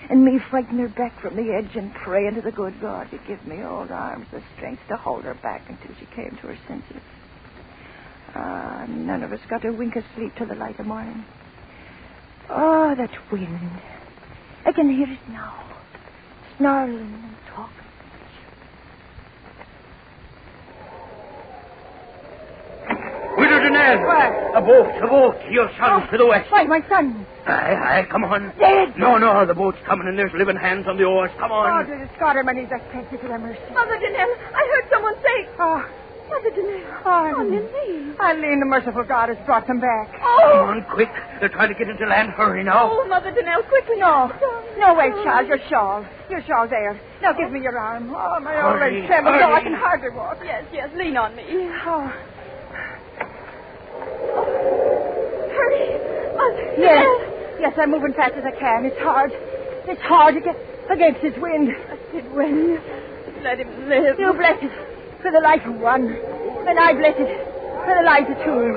And 0.10 0.26
me 0.26 0.40
frightened 0.50 0.80
her 0.80 0.90
back 0.90 1.22
from 1.22 1.36
the 1.36 1.54
edge 1.54 1.76
and 1.76 1.94
praying 1.94 2.34
to 2.36 2.42
the 2.42 2.52
good 2.52 2.82
God 2.82 3.12
to 3.12 3.20
give 3.28 3.46
me 3.46 3.64
old 3.64 3.92
arms 3.92 4.26
the 4.32 4.42
strength 4.56 4.82
to 4.90 4.98
hold 4.98 5.24
her 5.24 5.36
back 5.36 5.70
until 5.70 5.96
she 6.00 6.08
came 6.08 6.32
to 6.42 6.48
her 6.48 6.58
senses. 6.68 7.02
Ah, 8.34 8.86
none 8.90 9.22
of 9.22 9.32
us 9.32 9.40
got 9.50 9.66
a 9.66 9.72
wink 9.72 9.96
of 9.96 10.04
sleep 10.16 10.34
till 10.36 10.48
the 10.48 10.56
light 10.56 10.80
of 10.80 10.88
morning. 10.88 11.24
Oh, 12.50 12.96
that 12.98 13.32
wind. 13.32 13.72
I 14.66 14.72
can 14.72 14.90
hear 14.90 15.08
it 15.08 15.30
now. 15.30 15.64
Snarling 16.58 17.02
and 17.24 17.36
talking. 17.54 17.85
Widow 23.56 23.70
Danelle. 23.70 24.06
What? 24.06 24.58
A 24.58 24.62
boat, 24.62 24.92
a 25.04 25.08
boat. 25.08 25.36
Your 25.52 25.70
son's 25.80 26.04
oh, 26.08 26.12
to 26.12 26.18
the 26.18 26.26
west. 26.28 26.52
Why, 26.52 26.64
my 26.66 26.82
son. 26.90 27.26
Aye, 27.48 28.02
aye, 28.02 28.08
come 28.10 28.24
on. 28.24 28.52
Dead. 28.58 28.98
No, 28.98 29.18
no, 29.18 29.46
the 29.46 29.54
boat's 29.54 29.78
coming 29.86 30.08
and 30.08 30.18
there's 30.18 30.34
living 30.34 30.56
hands 30.58 30.86
on 30.88 30.98
the 30.98 31.04
oars. 31.06 31.32
Come 31.40 31.52
Oh, 31.52 31.56
on. 31.56 31.86
to 31.86 31.92
the 31.96 32.10
Scotterman, 32.18 32.58
he's 32.58 32.72
a 32.72 32.80
thank 32.92 33.12
you 33.12 33.18
for 33.20 33.28
the 33.30 33.38
mercy. 33.38 33.60
Mother 33.74 33.98
Danelle, 33.98 34.34
I 34.54 34.62
heard 34.74 34.86
someone 34.92 35.16
say. 35.22 35.48
Oh, 35.60 35.86
Mother 36.30 36.50
Danelle. 36.52 37.02
Oh, 37.06 37.40
On 37.40 37.54
your 37.54 37.62
knees. 37.62 38.16
Eileen, 38.20 38.60
the 38.60 38.66
merciful 38.66 39.04
God 39.04 39.30
has 39.30 39.38
brought 39.46 39.68
them 39.68 39.80
back. 39.80 40.10
Oh. 40.24 40.40
Come 40.42 40.58
Oh. 40.58 40.72
on, 40.74 40.86
quick. 40.90 41.10
They're 41.40 41.50
trying 41.50 41.70
to 41.70 41.76
get 41.78 41.88
into 41.88 42.06
land. 42.08 42.32
Hurry 42.32 42.64
now. 42.64 42.90
Oh, 42.92 43.06
Mother 43.08 43.32
Danelle, 43.32 43.62
quickly. 43.70 43.98
No. 43.98 44.32
No, 44.80 44.94
wait, 44.96 45.14
Charles, 45.24 45.48
your 45.48 45.60
shawl. 45.70 46.04
Your 46.30 46.42
shawl 46.48 46.68
there. 46.68 47.00
Now 47.22 47.34
give 47.34 47.50
oh. 47.50 47.52
me 47.54 47.62
your 47.62 47.78
arm. 47.78 48.10
Oh, 48.10 48.40
my 48.40 48.56
old 48.64 48.80
Hurry, 48.82 49.02
leg 49.02 49.08
trembles. 49.08 49.36
Oh, 49.38 49.54
I 49.54 49.62
can 49.62 49.74
hardly 49.76 50.10
walk. 50.10 50.40
Yes, 50.44 50.66
yes, 50.74 50.90
lean 50.98 51.16
on 51.16 51.36
me. 51.36 51.44
Oh, 51.86 52.12
Hurry. 55.56 56.00
Mother 56.52 56.78
yes. 56.78 57.06
Yes, 57.60 57.74
I'm 57.80 57.92
moving 57.92 58.14
fast 58.14 58.34
as 58.36 58.44
I 58.46 58.52
can. 58.52 58.86
It's 58.86 59.00
hard. 59.00 59.32
It's 59.88 60.02
hard 60.02 60.36
to 60.36 60.42
against 60.92 61.22
this 61.22 61.34
wind. 61.38 61.70
It 62.14 62.26
will. 62.32 62.78
Let 63.44 63.60
him 63.60 63.90
live. 63.90 64.20
You 64.20 64.34
bless 64.34 64.58
it 64.62 64.72
for 65.22 65.32
the 65.32 65.40
life 65.42 65.66
of 65.66 65.76
one. 65.80 66.08
And 66.68 66.80
I 66.80 66.94
bless 66.94 67.16
it 67.18 67.32
for 67.86 67.94
the 67.94 68.06
life 68.06 68.28
of 68.30 68.38
two. 68.44 68.74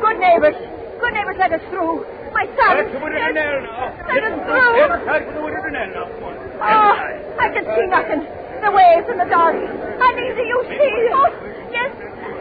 Good 0.00 0.18
neighbors. 0.20 0.56
Good 1.00 1.12
neighbors, 1.12 1.36
let 1.38 1.52
us 1.52 1.60
through. 1.68 2.04
My 2.32 2.44
son. 2.56 2.72
That's 2.80 2.92
the 2.92 3.00
Widow 3.00 3.16
Yes. 3.16 3.32
Danelle 3.32 3.62
now. 3.64 4.08
Let 4.08 4.22
us 4.24 4.36
through. 4.44 4.76
aside 5.02 5.22
for 5.28 5.32
the 5.36 5.44
Widow 5.44 5.60
Danelle 5.60 5.92
now. 5.92 6.06
Come 6.08 6.24
on. 6.24 6.34
Oh, 6.56 6.94
I 7.40 7.46
can 7.52 7.64
see 7.64 7.86
nothing. 7.88 8.22
The 8.64 8.70
waves 8.72 9.08
in 9.12 9.18
the 9.20 9.28
dark. 9.28 9.56
I 9.56 10.08
need 10.16 10.32
the 10.36 10.44
you 10.44 10.58
see. 10.72 10.92
Oh, 11.12 11.28
yes. 11.72 11.90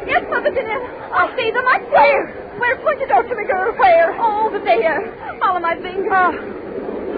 Yes, 0.08 0.24
Mother 0.32 0.52
Mother 0.52 0.68
I 1.12 1.32
see 1.36 1.52
them. 1.52 1.66
I 1.68 1.78
see 1.84 2.45
Where? 2.60 2.76
Where? 2.76 2.84
Point 2.84 3.02
it 3.02 3.12
out 3.12 3.28
to 3.28 3.36
me, 3.36 3.46
girl. 3.46 3.74
Where? 3.78 4.14
Over 4.20 4.60
there. 4.60 5.38
Follow 5.40 5.60
my 5.60 5.76
finger. 5.76 6.10
Oh, 6.12 6.32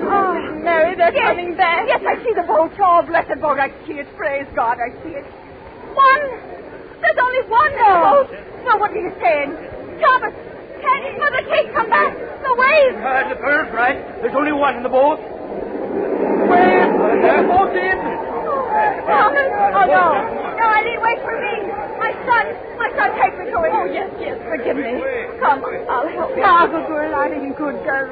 oh 0.10 0.34
Mary, 0.64 0.96
they're 0.96 1.14
yes. 1.14 1.28
coming 1.30 1.56
back. 1.56 1.88
Yes, 1.88 2.02
I 2.06 2.16
see 2.24 2.34
the 2.34 2.44
boat. 2.44 2.72
Oh, 2.80 3.04
blessed 3.06 3.40
boat. 3.42 3.60
I 3.60 3.70
see 3.86 4.00
it. 4.00 4.08
Praise 4.18 4.48
God, 4.56 4.78
I 4.80 4.90
see 5.04 5.14
it. 5.14 5.26
One. 5.94 6.24
There's 7.02 7.20
only 7.22 7.44
one 7.50 7.72
no. 7.78 8.26
boat. 8.26 8.30
No, 8.66 8.78
what 8.78 8.92
are 8.92 8.98
you 8.98 9.14
saying? 9.22 9.54
Thomas, 10.02 10.34
Teddy, 10.82 11.18
Mother 11.18 11.44
Kate, 11.46 11.74
come 11.74 11.90
back. 11.90 12.14
The 12.18 12.54
waves. 12.58 12.98
Uh, 12.98 13.30
the 13.30 13.36
girl's 13.40 13.74
right. 13.74 13.98
There's 14.22 14.36
only 14.36 14.52
one 14.52 14.78
in 14.78 14.84
the 14.84 14.90
boat. 14.90 15.20
Wave. 16.50 16.90
The 17.22 17.46
boat's 17.46 17.78
in. 17.78 17.98
Thomas. 19.06 19.48
Oh, 19.74 19.86
no. 19.86 20.47
No, 20.58 20.66
I 20.66 20.82
need 20.82 21.00
wait 21.00 21.20
for 21.22 21.38
me. 21.38 21.56
My 22.02 22.12
son. 22.26 22.46
My 22.82 22.90
son, 22.98 23.10
take 23.22 23.38
me 23.38 23.46
to 23.54 23.58
him. 23.62 23.72
Oh, 23.74 23.86
yes, 23.86 24.10
yes. 24.20 24.38
Forgive 24.42 24.78
me. 24.78 24.98
Come, 25.40 25.62
I'll 25.90 26.10
help 26.10 26.34
you. 26.36 26.44
Ah, 26.44 26.66
good 26.66 26.88
girl. 26.90 27.14
I 27.14 27.30
mean, 27.30 27.54
good 27.54 27.78
girl. 27.86 28.10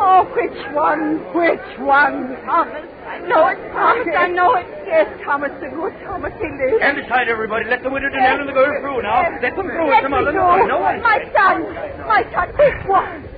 Oh, 0.00 0.26
which 0.34 0.58
one? 0.74 1.22
Which 1.36 1.68
one? 1.78 2.34
Thomas. 2.44 2.82
I 3.06 3.18
know 3.28 3.46
it, 3.46 3.60
Thomas. 3.70 4.08
I 4.16 4.28
know 4.28 4.54
it. 4.56 4.66
Yes, 4.86 5.06
Thomas, 5.24 5.52
the 5.60 5.68
good 5.70 5.94
Thomas, 6.02 6.32
he 6.40 6.48
lives. 6.50 6.82
Stand 6.82 6.98
aside, 6.98 7.28
everybody. 7.28 7.68
Let 7.70 7.82
the 7.82 7.90
widow 7.90 8.08
Danelle 8.08 8.40
and 8.40 8.48
the 8.48 8.52
girl 8.52 8.80
through 8.80 9.02
now. 9.02 9.22
Let 9.40 9.54
them 9.54 9.66
through. 9.66 9.90
Let 9.90 10.10
me 10.10 10.16
other. 10.16 10.32
No 10.32 10.80
one. 10.80 11.00
My 11.02 11.22
son. 11.30 11.62
My 12.08 12.24
son. 12.32 12.48
Which 12.58 12.80
one? 12.88 13.28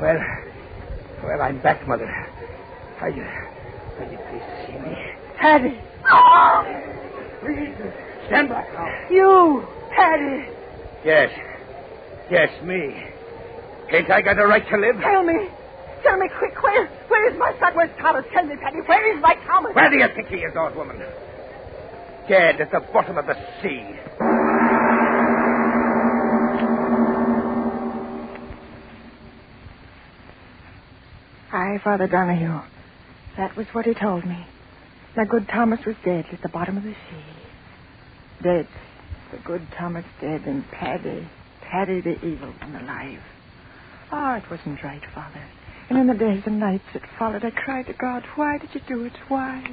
Well, 0.00 0.20
well, 1.24 1.40
I'm 1.40 1.58
back, 1.62 1.86
Mother. 1.88 2.10
Are 3.00 3.08
you, 3.08 3.22
are 3.22 4.08
you 4.10 4.18
pleased 4.28 4.44
to 4.44 4.66
see 4.66 4.78
me? 4.78 4.92
Paddy. 5.40 5.80
Oh! 6.10 6.95
Please, 7.46 7.78
stand 8.26 8.48
back 8.48 8.66
now. 8.74 8.90
You, 9.08 9.62
Paddy. 9.94 10.50
Yes. 11.04 11.30
Yes, 12.28 12.50
me. 12.64 12.90
Ain't 13.92 14.10
I 14.10 14.20
got 14.20 14.38
a 14.38 14.46
right 14.46 14.66
to 14.68 14.76
live? 14.76 14.96
Tell 15.00 15.22
me. 15.22 15.48
Tell 16.02 16.18
me 16.18 16.28
quick, 16.38 16.60
where, 16.62 16.86
where 17.06 17.32
is 17.32 17.38
my 17.38 17.52
son? 17.60 17.74
Where's 17.74 17.96
Thomas? 18.00 18.24
Tell 18.32 18.44
me, 18.44 18.56
Paddy, 18.56 18.78
where 18.86 19.16
is 19.16 19.22
my 19.22 19.34
Thomas? 19.46 19.74
Where 19.74 19.90
do 19.90 19.96
you 19.96 20.08
think 20.14 20.28
he 20.28 20.36
is, 20.36 20.52
old 20.56 20.74
woman? 20.74 20.98
Dead 22.28 22.60
at 22.60 22.70
the 22.72 22.80
bottom 22.92 23.16
of 23.16 23.26
the 23.26 23.34
sea. 23.62 23.86
Aye, 31.52 31.78
Father 31.84 32.08
Donahue. 32.08 32.60
That 33.36 33.56
was 33.56 33.66
what 33.72 33.86
he 33.86 33.94
told 33.94 34.24
me. 34.26 34.46
My 35.16 35.24
good 35.24 35.48
Thomas 35.48 35.80
was 35.86 35.96
dead 36.04 36.26
at 36.32 36.42
the 36.42 36.48
bottom 36.48 36.76
of 36.76 36.82
the 36.82 36.92
sea. 36.92 37.35
Dead. 38.42 38.68
The 39.32 39.38
good 39.38 39.66
Thomas 39.76 40.04
dead 40.20 40.42
and 40.46 40.64
Paddy, 40.70 41.28
Paddy 41.62 42.00
the 42.00 42.24
evil 42.24 42.52
one 42.60 42.76
alive. 42.76 43.20
Oh, 44.12 44.34
it 44.34 44.50
wasn't 44.50 44.82
right, 44.84 45.02
Father. 45.14 45.42
And 45.88 45.98
in 45.98 46.06
the 46.06 46.14
days 46.14 46.42
and 46.46 46.60
nights 46.60 46.84
that 46.92 47.02
followed, 47.18 47.44
I 47.44 47.50
cried 47.50 47.86
to 47.86 47.92
God, 47.92 48.24
why 48.36 48.58
did 48.58 48.74
you 48.74 48.80
do 48.88 49.04
it? 49.04 49.12
Why? 49.28 49.64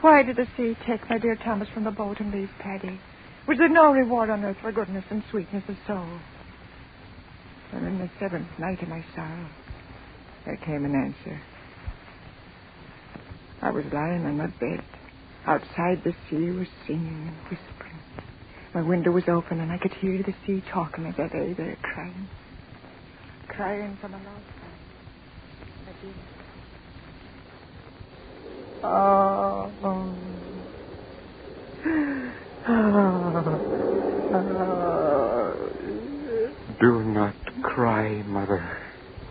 Why 0.00 0.22
did 0.22 0.36
the 0.36 0.46
sea 0.56 0.76
take 0.86 1.08
my 1.10 1.18
dear 1.18 1.36
Thomas 1.36 1.68
from 1.74 1.84
the 1.84 1.90
boat 1.90 2.20
and 2.20 2.32
leave 2.32 2.50
Paddy? 2.60 3.00
Was 3.48 3.58
there 3.58 3.68
no 3.68 3.92
reward 3.92 4.30
on 4.30 4.44
earth 4.44 4.58
for 4.60 4.72
goodness 4.72 5.04
and 5.10 5.22
sweetness 5.30 5.64
of 5.68 5.76
soul? 5.86 6.18
And 7.72 7.86
in 7.86 7.98
the 7.98 8.10
seventh 8.18 8.48
night 8.58 8.82
of 8.82 8.88
my 8.88 9.04
sorrow, 9.14 9.48
there 10.44 10.56
came 10.56 10.84
an 10.84 10.94
answer. 10.94 11.40
I 13.62 13.70
was 13.70 13.84
lying 13.92 14.24
on 14.24 14.36
my 14.36 14.46
bed. 14.46 14.84
Outside, 15.46 16.02
the 16.04 16.14
sea 16.28 16.50
was 16.50 16.68
singing 16.86 17.28
and 17.28 17.36
whispering. 17.50 17.75
My 18.76 18.82
window 18.82 19.10
was 19.10 19.26
open, 19.26 19.60
and 19.60 19.72
I 19.72 19.78
could 19.78 19.94
hear 19.94 20.22
the 20.22 20.34
sea 20.44 20.62
talking 20.70 21.06
as 21.06 21.14
I 21.18 21.34
lay 21.34 21.54
there 21.54 21.78
crying 21.80 22.28
crying 23.48 23.96
from 24.02 24.12
a 24.12 24.18
long 24.18 24.42
time. 24.60 24.70
Oh. 28.84 29.72
Do 36.78 37.02
not 37.02 37.34
cry, 37.62 38.22
Mother. 38.24 38.78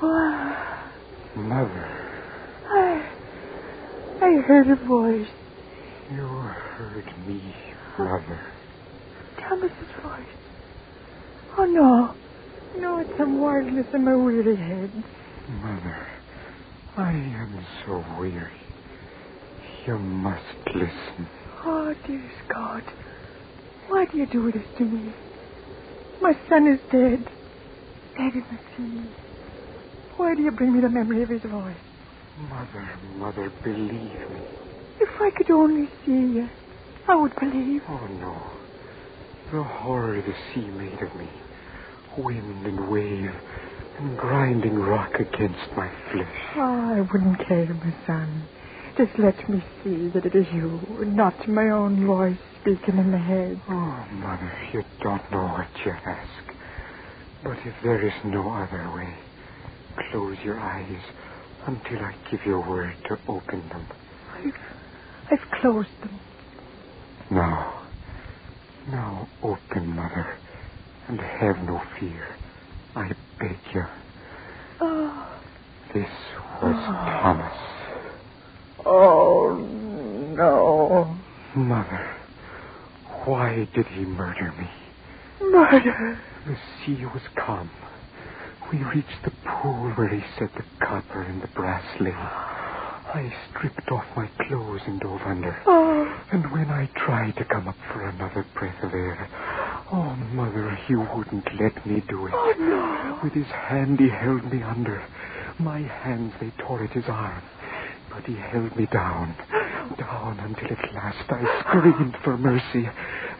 Mother. 1.35 1.87
I. 2.67 3.11
I 4.21 4.41
heard 4.41 4.71
a 4.71 4.75
voice. 4.75 5.27
You 6.11 6.25
heard 6.25 7.13
me, 7.27 7.53
Mother. 7.99 8.54
Thomas's 9.47 9.91
voice. 10.01 10.35
Oh, 11.57 11.65
no. 11.65 12.15
No, 12.81 12.99
it's 12.99 13.17
some 13.17 13.39
wildness 13.41 13.87
in 13.93 14.03
my 14.03 14.15
weary 14.15 14.55
head. 14.55 14.91
Mother, 15.61 16.07
I 16.97 17.11
am 17.11 17.65
so 17.85 18.03
weary. 18.19 18.51
You 19.85 19.97
must 19.97 20.41
listen. 20.73 21.27
Oh, 21.63 21.93
dearest 22.05 22.35
God, 22.53 22.83
why 23.87 24.05
do 24.11 24.17
you 24.17 24.25
do 24.27 24.51
this 24.51 24.65
to 24.77 24.83
me? 24.83 25.13
My 26.21 26.33
son 26.49 26.67
is 26.67 26.79
dead. 26.91 27.23
Dead 28.17 28.33
in 28.33 28.45
the 28.49 28.59
sea. 28.75 29.09
Why 30.17 30.33
do 30.35 30.41
you 30.41 30.51
bring 30.51 30.73
me 30.73 30.81
the 30.81 30.89
memory 30.89 31.23
of 31.23 31.29
his 31.29 31.41
voice? 31.41 31.75
Mother, 32.49 32.99
mother, 33.17 33.51
believe 33.63 33.91
me. 33.91 34.41
If 34.99 35.09
I 35.21 35.29
could 35.37 35.51
only 35.51 35.87
see 36.05 36.11
you, 36.11 36.49
I 37.07 37.15
would 37.15 37.35
believe. 37.39 37.81
Oh, 37.87 38.07
no. 38.07 38.41
The 39.55 39.63
horror 39.63 40.21
the 40.21 40.33
sea 40.51 40.67
made 40.67 40.99
of 41.01 41.15
me 41.15 41.29
wind 42.17 42.65
and 42.67 42.91
wave 42.91 43.31
and 43.99 44.17
grinding 44.17 44.75
rock 44.75 45.13
against 45.15 45.71
my 45.77 45.89
flesh. 46.11 46.41
Oh, 46.57 46.91
I 46.97 46.99
wouldn't 46.99 47.39
care, 47.47 47.73
my 47.73 47.95
son. 48.05 48.49
Just 48.97 49.11
let 49.17 49.37
me 49.49 49.63
see 49.81 50.11
that 50.13 50.25
it 50.25 50.35
is 50.35 50.45
you, 50.53 50.81
not 51.07 51.47
my 51.47 51.69
own 51.73 52.05
voice 52.05 52.37
speaking 52.59 52.99
in 52.99 53.13
the 53.13 53.17
head. 53.17 53.57
Oh, 53.69 54.05
Mother, 54.11 54.51
you 54.73 54.83
don't 55.01 55.23
know 55.31 55.47
what 55.47 55.71
you 55.85 55.93
ask. 55.93 56.57
But 57.41 57.57
if 57.65 57.75
there 57.81 58.05
is 58.05 58.13
no 58.25 58.41
other 58.51 58.91
way, 58.93 59.15
close 60.11 60.35
your 60.43 60.59
eyes 60.59 61.01
until 61.65 61.99
I 61.99 62.11
give 62.29 62.41
you 62.45 62.61
a 62.61 62.69
word 62.69 62.93
to 63.07 63.15
open 63.29 63.69
them. 63.69 63.87
I've, 64.35 65.31
I've 65.31 65.61
closed 65.61 65.87
them. 66.03 66.19
Now 67.31 67.84
open, 69.43 69.87
Mother. 69.87 70.39
And 71.07 71.19
have 71.19 71.57
no 71.65 71.81
fear. 71.99 72.37
I 72.95 73.09
beg 73.39 73.59
you. 73.73 73.83
Oh. 74.81 75.27
This 75.93 76.09
was 76.61 76.75
oh. 76.75 77.21
Thomas. 77.21 77.75
Oh, 78.85 79.55
no. 80.37 81.17
Mother, 81.55 82.15
why 83.25 83.67
did 83.73 83.85
he 83.87 84.05
murder 84.05 84.53
me? 84.57 84.69
Murder? 85.51 86.19
The 86.45 86.57
sea 86.85 87.05
was 87.05 87.23
calm. 87.45 87.69
We 88.71 88.79
reached 88.79 89.23
the 89.23 89.31
pool 89.31 89.93
where 89.95 90.09
he 90.09 90.21
set 90.37 90.49
the 90.55 90.85
copper 90.85 91.21
and 91.21 91.41
the 91.41 91.47
brass 91.55 91.83
lay. 92.01 92.11
I 93.15 93.33
stripped 93.49 93.89
off 93.91 94.03
my 94.17 94.27
clothes 94.45 94.81
and 94.87 94.99
dove 94.99 95.21
under. 95.25 95.57
Oh. 95.65 96.21
And 96.33 96.51
when 96.51 96.69
I 96.69 96.89
tried 96.97 97.37
to 97.37 97.45
come 97.45 97.69
up 97.69 97.77
for 97.93 98.01
another 98.09 98.45
breath 98.53 98.83
of 98.83 98.93
air, 98.93 99.29
Oh, 99.89 100.15
Mother, 100.33 100.77
he 100.85 100.95
wouldn't 100.97 101.47
let 101.61 101.85
me 101.85 102.03
do 102.09 102.25
it. 102.27 102.33
Oh, 102.35 102.53
no. 102.59 103.19
With 103.23 103.31
his 103.31 103.47
hand, 103.47 103.99
he 104.01 104.09
held 104.09 104.51
me 104.51 104.61
under. 104.63 105.01
My 105.59 105.79
hands, 105.79 106.33
they 106.41 106.51
tore 106.57 106.83
at 106.83 106.91
his 106.91 107.05
arm. 107.07 107.41
But 108.09 108.25
he 108.25 108.35
held 108.35 108.75
me 108.75 108.85
down, 108.87 109.33
down 109.97 110.39
until 110.39 110.71
at 110.77 110.93
last 110.93 111.29
I 111.29 111.61
screamed 111.61 112.17
for 112.21 112.37
mercy. 112.37 112.89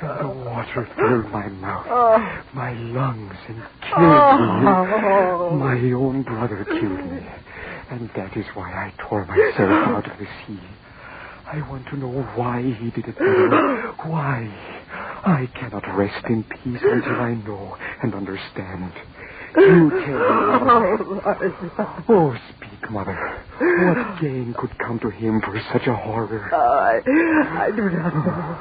And 0.01 0.19
the 0.19 0.27
water 0.45 0.87
filled 0.95 1.31
my 1.31 1.47
mouth, 1.49 1.87
oh. 1.89 2.43
my 2.53 2.71
lungs, 2.73 3.35
and 3.49 3.57
killed 3.81 3.99
me. 3.99 4.67
Oh. 4.71 5.49
My 5.59 5.91
own 5.91 6.23
brother 6.23 6.63
killed 6.63 7.11
me. 7.11 7.27
And 7.91 8.09
that 8.15 8.35
is 8.35 8.45
why 8.55 8.69
I 8.71 8.93
tore 9.07 9.25
myself 9.25 9.87
out 9.95 10.11
of 10.11 10.17
the 10.17 10.25
sea. 10.45 10.59
I 11.45 11.61
want 11.69 11.85
to 11.91 11.97
know 11.97 12.09
why 12.35 12.61
he 12.63 12.89
did 12.89 13.05
it, 13.05 13.15
Why? 14.09 14.49
I 15.25 15.47
cannot 15.53 15.83
rest 15.95 16.25
in 16.27 16.43
peace 16.43 16.81
until 16.81 17.21
I 17.21 17.33
know 17.45 17.77
and 18.01 18.15
understand. 18.15 18.93
You 19.57 19.89
tell 19.89 20.19
me. 20.25 21.05
Oh, 22.09 22.35
speak, 22.49 22.89
Mother. 22.89 23.45
What 23.59 24.21
gain 24.21 24.53
could 24.59 24.77
come 24.79 24.99
to 25.01 25.09
him 25.09 25.39
for 25.45 25.55
such 25.71 25.87
a 25.87 25.95
horror? 25.95 26.49
I, 26.51 26.99
I 27.65 27.69
do 27.75 27.83
not 27.93 28.13
know. 28.13 28.57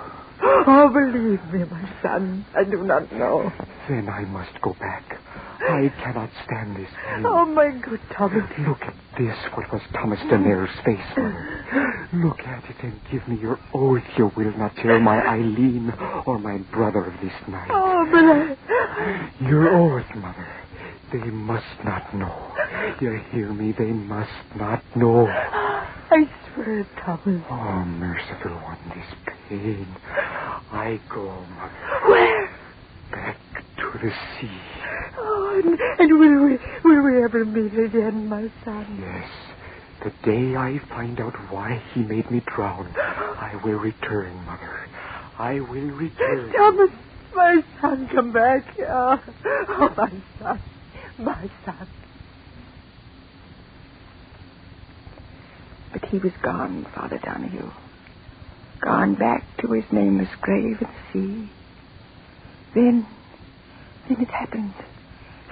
Oh, 0.66 0.88
believe 0.92 1.40
me, 1.52 1.64
my 1.70 1.88
son. 2.02 2.44
I 2.54 2.64
do 2.64 2.78
not 2.84 3.10
know. 3.12 3.50
Then 3.88 4.08
I 4.08 4.24
must 4.30 4.60
go 4.62 4.72
back. 4.78 5.04
I 5.60 5.92
cannot 6.02 6.30
stand 6.44 6.76
this 6.76 6.90
pain. 7.06 7.24
Oh, 7.26 7.44
my 7.46 7.70
good 7.70 8.00
Thomas. 8.16 8.44
Look 8.66 8.82
at 8.82 8.94
this, 9.18 9.36
what 9.54 9.72
was 9.72 9.82
Thomas 9.92 10.18
Denare's 10.30 10.70
face. 10.84 10.98
Look 12.12 12.40
at 12.40 12.64
it 12.68 12.76
and 12.82 13.00
give 13.10 13.26
me 13.28 13.38
your 13.40 13.58
oath 13.72 14.02
you 14.16 14.30
will 14.36 14.56
not 14.56 14.74
tell 14.76 14.98
my 15.00 15.18
Eileen 15.26 15.92
or 16.26 16.38
my 16.38 16.58
brother 16.72 17.04
of 17.04 17.20
this 17.20 17.32
night. 17.48 17.68
Oh, 17.72 18.06
but 18.10 18.24
I... 18.24 19.48
Your 19.48 19.68
oath, 19.74 20.06
Mother. 20.16 20.48
They 21.12 21.30
must 21.30 21.84
not 21.84 22.14
know. 22.14 22.52
You 23.00 23.20
hear 23.30 23.52
me? 23.52 23.72
They 23.78 23.92
must 23.92 24.30
not 24.56 24.82
know. 24.96 25.26
I 25.28 26.28
swear, 26.54 26.86
Thomas. 27.04 27.42
Oh, 27.50 27.84
merciful 27.84 28.52
one, 28.52 28.78
this 28.94 29.34
pain. 29.48 29.86
I 30.72 31.00
go, 31.08 31.28
Mother. 31.56 32.08
Where? 32.08 32.50
Back 33.12 33.36
to 33.78 33.98
the 34.02 34.10
sea. 34.40 34.60
And, 35.54 35.78
and 36.00 36.18
will 36.18 36.44
we 36.46 36.58
will 36.82 37.02
we 37.04 37.24
ever 37.24 37.44
meet 37.44 37.72
again, 37.78 38.28
my 38.28 38.50
son? 38.64 38.98
Yes. 39.00 39.30
The 40.02 40.10
day 40.24 40.56
I 40.56 40.80
find 40.88 41.20
out 41.20 41.34
why 41.50 41.80
he 41.94 42.02
made 42.02 42.28
me 42.30 42.42
drown, 42.44 42.92
I 42.96 43.60
will 43.64 43.78
return, 43.78 44.34
Mother. 44.44 44.88
I 45.38 45.60
will 45.60 45.90
return. 45.90 46.52
Thomas, 46.52 46.90
my 47.34 47.62
son, 47.80 48.08
come 48.12 48.32
back. 48.32 48.66
Oh, 48.80 49.22
oh 49.68 49.94
my 49.96 50.12
son. 50.40 50.60
My 51.18 51.50
son. 51.64 51.88
But 55.92 56.04
he 56.06 56.18
was 56.18 56.32
gone, 56.42 56.84
Father 56.94 57.18
Donahue. 57.18 57.70
Gone 58.80 59.14
back 59.14 59.46
to 59.58 59.72
his 59.72 59.84
nameless 59.92 60.28
grave 60.40 60.82
at 60.82 60.92
sea. 61.12 61.48
Then, 62.74 63.06
then 64.08 64.20
it 64.20 64.28
happened. 64.28 64.74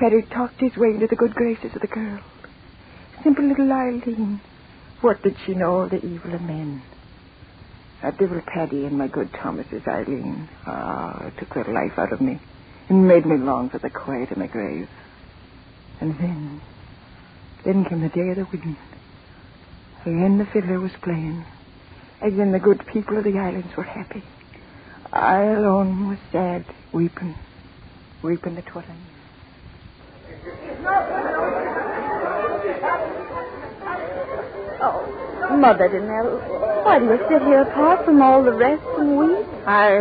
Paddy 0.03 0.23
talked 0.23 0.59
his 0.59 0.77
way 0.77 0.89
into 0.89 1.07
the 1.07 1.15
good 1.15 1.33
graces 1.33 1.77
of 1.77 1.81
the 1.81 1.87
girl. 1.87 2.19
Simple 3.23 3.45
little 3.45 3.71
Eileen. 3.71 4.41
What 5.01 5.23
did 5.23 5.37
she 5.47 5.55
know 5.55 5.83
of 5.83 5.91
the 5.91 6.05
evil 6.05 6.35
of 6.35 6.43
men? 6.43 6.83
That 8.03 8.19
devil 8.19 8.41
Paddy 8.45 8.85
and 8.85 8.99
my 8.99 9.07
good 9.07 9.33
Thomas's 9.33 9.87
Eileen. 9.87 10.49
Ah, 10.67 11.27
it 11.27 11.35
took 11.39 11.55
the 11.55 11.71
life 11.71 11.97
out 11.99 12.13
of 12.13 12.21
me 12.21 12.41
and 12.89 13.07
made 13.07 13.25
me 13.25 13.37
long 13.37 13.71
for 13.71 13.79
the 13.79 13.91
quiet 13.91 14.33
of 14.33 14.39
my 14.39 14.49
grave. 14.49 14.89
And 16.01 16.19
then, 16.19 16.61
then 17.65 17.85
came 17.85 18.01
the 18.01 18.09
day 18.09 18.29
of 18.31 18.39
the 18.39 18.45
wedding. 18.47 18.77
Again 20.01 20.39
the 20.39 20.47
fiddler 20.47 20.81
was 20.81 20.91
playing. 21.01 21.45
Again 22.21 22.51
the 22.51 22.59
good 22.59 22.85
people 22.93 23.19
of 23.19 23.23
the 23.23 23.39
islands 23.39 23.77
were 23.77 23.85
happy. 23.85 24.25
I 25.13 25.45
alone 25.45 26.09
was 26.09 26.19
sad, 26.33 26.65
weeping, 26.93 27.37
weeping 28.21 28.57
the 28.57 28.63
twilight. 28.63 28.99
Oh, 34.85 35.57
Mother 35.57 35.89
Danelle, 35.89 36.85
why 36.85 36.99
do 36.99 37.05
you 37.05 37.19
sit 37.29 37.43
here 37.43 37.63
apart 37.63 38.05
from 38.05 38.21
all 38.21 38.43
the 38.43 38.53
rest 38.53 38.83
and 38.99 39.17
weep? 39.17 39.47
I, 39.67 40.01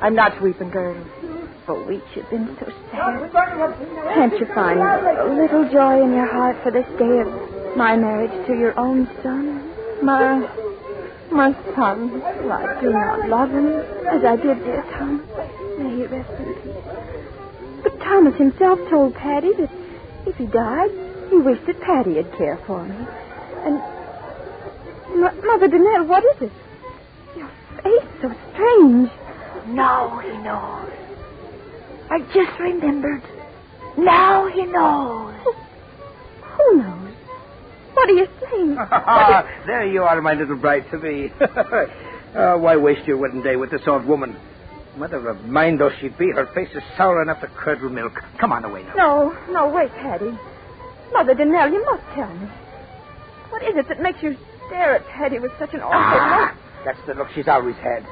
I'm 0.00 0.14
not 0.14 0.40
weeping, 0.40 0.70
girl. 0.70 0.96
For 1.66 1.84
weeks 1.86 2.06
you've 2.14 2.30
been 2.30 2.56
so 2.58 2.72
sad. 2.90 3.30
Can't 4.14 4.32
you 4.40 4.46
find 4.54 4.80
a 4.80 5.28
little 5.34 5.68
joy 5.70 6.02
in 6.02 6.14
your 6.14 6.26
heart 6.32 6.56
for 6.62 6.70
this 6.70 6.86
day 6.98 7.20
of 7.20 7.76
my 7.76 7.94
marriage 7.96 8.46
to 8.46 8.54
your 8.54 8.78
own 8.80 9.06
son? 9.22 9.70
My, 10.02 10.38
my 11.30 11.52
son. 11.76 12.20
Well, 12.20 12.52
I 12.52 12.80
do 12.80 12.90
not 12.90 13.28
love 13.28 13.50
him 13.50 13.66
as 14.08 14.24
I 14.24 14.36
did 14.36 14.64
dear 14.64 14.82
Thomas. 14.96 15.26
May 15.78 15.96
he 15.96 16.06
rest 16.06 16.30
in 16.40 16.54
peace. 16.54 17.82
But 17.82 17.98
Thomas 18.00 18.34
himself 18.36 18.78
told 18.88 19.14
Paddy 19.14 19.52
that 19.58 19.70
if 20.30 20.36
he 20.36 20.46
died, 20.46 20.90
he 21.28 21.36
wished 21.36 21.66
that 21.66 21.80
Paddy'd 21.80 22.32
care 22.38 22.58
for 22.66 22.84
me. 22.84 22.94
And 23.66 23.82
M- 25.12 25.46
Mother 25.46 25.68
Danelle, 25.68 26.06
what 26.06 26.24
is 26.24 26.42
it? 26.42 26.52
Your 27.36 27.50
face 27.82 28.08
so 28.22 28.32
strange. 28.52 29.10
Now 29.66 30.18
he 30.18 30.30
knows. 30.38 30.90
I 32.10 32.20
just 32.32 32.58
remembered. 32.60 33.22
Now 33.98 34.48
he 34.48 34.64
knows. 34.66 35.34
Who 36.42 36.76
knows? 36.76 37.14
What 37.94 38.08
are 38.08 38.12
you 38.12 38.28
saying? 38.40 38.74
there 39.66 39.86
you 39.86 40.02
are, 40.04 40.20
my 40.22 40.34
little 40.34 40.56
bride 40.56 40.86
to 40.92 40.98
be. 40.98 41.32
uh, 41.40 42.56
why 42.56 42.76
waste 42.76 43.06
your 43.06 43.16
wedding 43.16 43.42
day 43.42 43.56
with 43.56 43.70
this 43.70 43.82
old 43.86 44.04
woman? 44.06 44.36
Mother 44.96 45.28
of 45.28 45.44
mine 45.46 45.78
though 45.78 45.90
she 46.00 46.08
be, 46.08 46.30
her 46.32 46.46
face 46.54 46.68
is 46.74 46.82
sour 46.96 47.22
enough 47.22 47.40
to 47.40 47.46
curdle 47.48 47.88
milk. 47.90 48.12
Come 48.38 48.52
on 48.52 48.64
away 48.64 48.82
now. 48.82 48.94
No, 48.96 49.38
no, 49.52 49.68
wait, 49.68 49.90
Paddy. 49.92 50.36
Mother 51.12 51.34
Danelle, 51.34 51.72
you 51.72 51.84
must 51.84 52.02
tell 52.14 52.32
me. 52.34 52.46
What 53.50 53.62
is 53.62 53.76
it 53.76 53.88
that 53.88 54.00
makes 54.00 54.22
you 54.22 54.36
stare 54.66 54.94
at 54.96 55.06
Paddy 55.08 55.38
with 55.38 55.52
such 55.58 55.74
an 55.74 55.80
awful 55.80 55.92
Ah, 55.98 56.52
look? 56.54 56.84
that's 56.84 57.06
the 57.06 57.14
look 57.14 57.28
she's 57.34 57.48
always 57.48 57.76
had. 57.76 58.06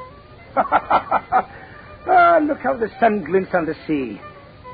ah, 0.57 2.39
look 2.43 2.59
how 2.61 2.77
the 2.77 2.91
sun 3.01 3.23
glints 3.25 3.51
on 3.55 3.67
the 3.67 3.75
sea. 3.87 4.21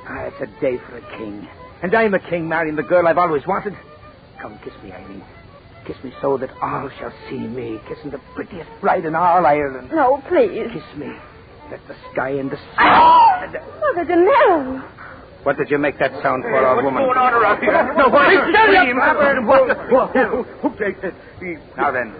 Ah, 0.06 0.24
it's 0.24 0.40
a 0.40 0.60
day 0.60 0.78
for 0.78 0.96
a 0.98 1.18
king. 1.18 1.46
And 1.82 1.94
I'm 1.94 2.14
a 2.14 2.18
king 2.18 2.48
marrying 2.48 2.76
the 2.76 2.82
girl 2.82 3.06
I've 3.08 3.18
always 3.18 3.46
wanted. 3.46 3.74
Come, 4.40 4.58
kiss 4.64 4.72
me, 4.82 4.92
Eileen. 4.92 5.22
Kiss 5.86 5.96
me 6.02 6.12
so 6.22 6.38
that 6.38 6.50
all 6.62 6.88
shall 6.98 7.12
see 7.28 7.38
me 7.38 7.78
kissing 7.88 8.10
the 8.10 8.20
prettiest 8.34 8.70
bride 8.80 9.04
in 9.04 9.14
all 9.14 9.44
Ireland. 9.44 9.90
No, 9.92 10.22
please. 10.28 10.70
Kiss 10.72 10.96
me. 10.96 11.12
Let 11.70 11.80
the 11.88 11.94
sky 12.12 12.30
and 12.30 12.50
the 12.50 12.56
sea. 12.56 12.78
and 12.78 13.54
the- 13.54 13.60
Mother 13.60 14.04
Danelle. 14.10 14.82
What 15.44 15.56
did 15.58 15.70
you 15.70 15.78
make 15.78 15.98
that 15.98 16.12
sound 16.22 16.42
for, 16.44 16.66
old 16.66 16.84
woman? 16.84 17.06
What's 17.06 17.14
going 17.16 17.18
on 17.18 17.34
around 17.34 17.60
here? 17.60 17.94
No, 17.98 18.08
what? 18.08 18.28
Hey, 18.28 18.38
stand 18.50 18.76
up, 18.76 18.84
Scream. 18.84 18.96
Robert. 18.96 19.44
What 19.44 20.12
the- 20.12 20.24
what- 20.36 20.46
Who 20.62 20.68
takes 20.82 21.00
it? 21.04 21.14
Now 21.76 21.90
then, 21.92 22.14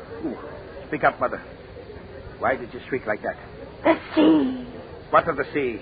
speak 0.88 1.04
up, 1.04 1.18
mother. 1.20 1.40
Why 2.38 2.56
did 2.56 2.72
you 2.74 2.80
shriek 2.88 3.06
like 3.06 3.20
that? 3.22 3.36
The 3.84 3.94
sea. 4.14 4.66
What 5.10 5.28
of 5.28 5.36
the 5.36 5.44
sea? 5.54 5.80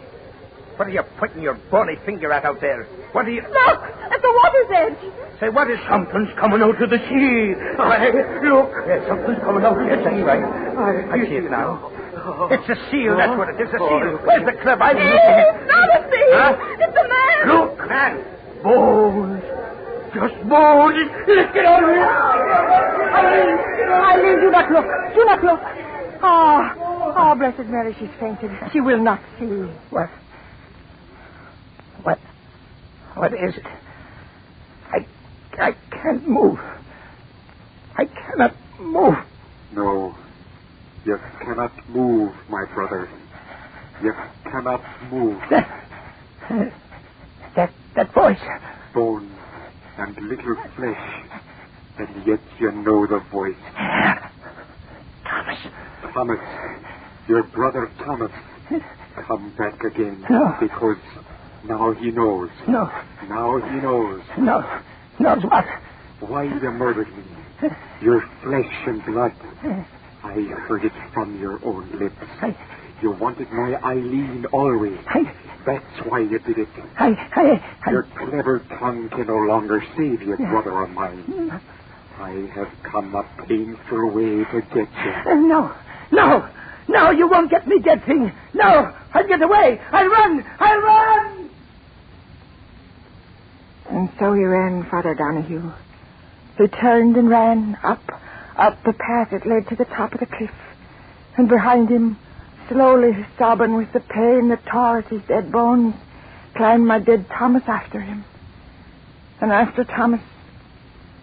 What 0.76 0.88
are 0.88 0.90
you 0.90 1.02
pointing 1.18 1.42
your 1.42 1.54
bony 1.70 1.96
finger 2.06 2.32
at 2.32 2.44
out 2.44 2.60
there? 2.60 2.84
What 3.12 3.26
are 3.26 3.30
you... 3.30 3.42
Look, 3.42 3.80
at 3.82 4.22
the 4.22 4.32
water's 4.32 4.70
edge. 4.72 5.38
Say, 5.40 5.48
what 5.50 5.70
is... 5.70 5.78
Something's 5.88 6.30
coming 6.38 6.62
out 6.62 6.80
of 6.82 6.88
the 6.90 6.98
sea. 6.98 7.52
I, 7.78 8.08
look, 8.46 8.70
Yes, 8.88 9.04
something's 9.08 9.38
coming 9.44 9.64
out. 9.64 9.76
Yes, 9.86 10.00
that's 10.02 10.22
right. 10.24 10.42
I, 10.42 11.12
I 11.12 11.24
see 11.28 11.36
it 11.36 11.50
now. 11.50 11.90
It's 12.52 12.68
a 12.68 12.76
seal, 12.90 13.16
that's 13.16 13.36
what 13.36 13.48
it 13.48 13.60
is, 13.60 13.68
a 13.68 13.78
seal. 13.78 14.18
Where's 14.22 14.44
the 14.46 14.56
club? 14.62 14.78
I'm 14.82 14.96
missing 14.96 15.10
It's 15.10 15.66
not 15.66 15.88
a 15.90 16.00
seal. 16.06 16.32
Huh? 16.38 16.54
It's 16.78 16.96
a 16.96 17.06
man. 17.08 17.42
Look, 17.50 17.78
man. 17.88 18.12
bones. 18.62 19.42
Just 20.14 20.36
bones. 20.48 21.10
Let's 21.26 21.52
get 21.54 21.64
out 21.64 21.82
of 21.82 21.88
here. 21.90 22.06
Eileen, 23.12 23.58
Eileen, 23.90 24.40
do 24.40 24.50
not 24.50 24.70
look. 24.70 24.86
Do 25.14 25.24
not 25.24 25.42
look. 25.42 25.60
Ah, 26.22 26.74
oh, 26.78 27.34
blessed 27.34 27.68
Mary, 27.68 27.96
she's 27.98 28.10
fainted. 28.20 28.50
She 28.72 28.80
will 28.80 29.02
not 29.02 29.20
see. 29.40 29.46
What? 29.90 30.10
What? 32.02 32.18
What 33.14 33.32
is 33.32 33.56
it? 33.56 33.66
I, 34.92 35.06
I 35.58 35.72
can't 35.90 36.28
move. 36.28 36.58
I 37.96 38.04
cannot 38.04 38.54
move. 38.78 39.14
No. 39.72 40.14
You 41.04 41.18
cannot 41.44 41.72
move, 41.88 42.32
my 42.48 42.64
brother. 42.74 43.08
You 44.02 44.12
cannot 44.44 44.82
move. 45.10 45.40
That, 46.48 46.72
that, 47.56 47.72
that 47.96 48.14
voice. 48.14 48.40
Bones 48.92 49.30
and 49.96 50.16
little 50.28 50.56
flesh. 50.76 51.22
And 51.98 52.26
yet 52.26 52.40
you 52.58 52.72
know 52.72 53.06
the 53.06 53.20
voice. 53.30 53.54
Thomas. 55.24 55.58
Thomas, 56.12 56.40
your 57.28 57.44
brother 57.44 57.90
Thomas, 57.98 58.32
come 59.26 59.54
back 59.56 59.80
again. 59.84 60.26
No. 60.28 60.56
Because 60.60 60.98
now 61.64 61.92
he 61.92 62.10
knows. 62.10 62.50
No, 62.66 62.90
Now 63.28 63.58
he 63.70 63.76
knows 63.80 64.20
no, 64.36 64.80
knows 65.20 65.42
what? 65.44 65.64
why 66.20 66.42
you 66.44 66.70
murdered 66.72 67.08
me. 67.16 67.24
Your 68.02 68.20
flesh 68.42 68.74
and 68.86 69.04
blood. 69.06 69.32
I 70.32 70.40
heard 70.68 70.84
it 70.84 70.92
from 71.12 71.38
your 71.38 71.60
own 71.64 71.90
lips. 72.00 72.16
I, 72.40 72.56
You 73.02 73.12
wanted 73.20 73.48
my 73.50 73.76
Eileen 73.84 74.44
always. 74.52 74.98
I, 75.08 75.20
That's 75.66 76.08
why 76.08 76.20
you 76.20 76.38
did 76.46 76.58
it. 76.58 76.68
I, 76.98 77.08
I, 77.36 77.42
I 77.86 77.90
Your 77.90 78.08
clever 78.18 78.64
tongue 78.80 79.08
can 79.10 79.26
no 79.26 79.52
longer 79.52 79.82
save 79.96 80.22
you, 80.22 80.36
brother 80.50 80.84
of 80.84 80.90
mine. 80.90 81.60
I 82.18 82.30
have 82.56 82.68
come 82.92 83.14
a 83.14 83.46
painful 83.46 84.14
way 84.14 84.44
to 84.44 84.60
get 84.74 84.88
you. 85.04 85.12
Uh, 85.26 85.34
no, 85.34 85.70
no, 86.12 86.48
no, 86.88 87.10
you 87.10 87.28
won't 87.28 87.50
get 87.50 87.66
me 87.66 87.76
dead 87.84 88.00
thing. 88.06 88.32
No, 88.54 88.86
I'll 89.14 89.26
get 89.28 89.42
away. 89.42 89.80
I'll 89.92 90.08
run. 90.08 90.44
I'll 90.60 90.80
run. 90.80 91.50
And 93.90 94.08
so 94.20 94.32
he 94.32 94.44
ran, 94.44 94.86
Father 94.90 95.14
Donahue. 95.14 95.72
He 96.58 96.68
turned 96.80 97.16
and 97.16 97.28
ran 97.28 97.76
up, 97.84 98.04
up 98.56 98.82
the 98.84 98.92
path 98.92 99.30
that 99.32 99.46
led 99.46 99.68
to 99.68 99.76
the 99.76 99.84
top 99.84 100.12
of 100.12 100.20
the 100.20 100.26
cliff. 100.26 100.50
And 101.36 101.48
behind 101.48 101.88
him, 101.88 102.18
slowly 102.68 103.12
sobbing 103.38 103.76
with 103.76 103.92
the 103.92 104.00
pain 104.00 104.48
that 104.48 104.64
tore 104.66 104.98
at 104.98 105.08
his 105.08 105.22
dead 105.28 105.50
bones, 105.50 105.94
climbed 106.54 106.86
my 106.86 106.98
dead 106.98 107.26
Thomas 107.30 107.62
after 107.66 108.00
him. 108.00 108.24
And 109.40 109.52
after 109.52 109.84
Thomas, 109.84 110.20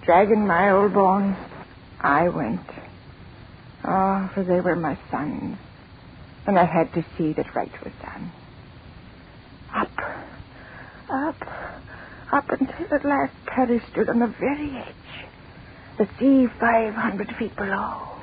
dragging 0.04 0.48
my 0.48 0.72
old 0.72 0.94
bones, 0.94 1.38
I 2.02 2.30
went. 2.30 2.68
Oh, 3.88 4.30
for 4.34 4.44
they 4.44 4.60
were 4.60 4.76
my 4.76 4.98
sons, 5.10 5.58
and 6.46 6.60
I 6.60 6.66
had 6.66 6.92
to 6.94 7.06
see 7.18 7.34
that 7.34 7.56
right 7.56 7.72
was 7.84 7.94
done. 8.02 8.32
Up, 9.74 9.92
up, 11.10 11.48
up 12.34 12.50
until 12.50 12.94
at 12.94 13.06
last 13.06 13.34
Paddy 13.46 13.80
stood 13.92 14.10
on 14.10 14.20
the 14.20 14.34
very 14.40 14.76
edge, 14.78 15.29
the 16.00 16.08
sea 16.20 16.48
five 16.60 16.94
hundred 16.96 17.32
feet 17.38 17.56
below, 17.58 18.18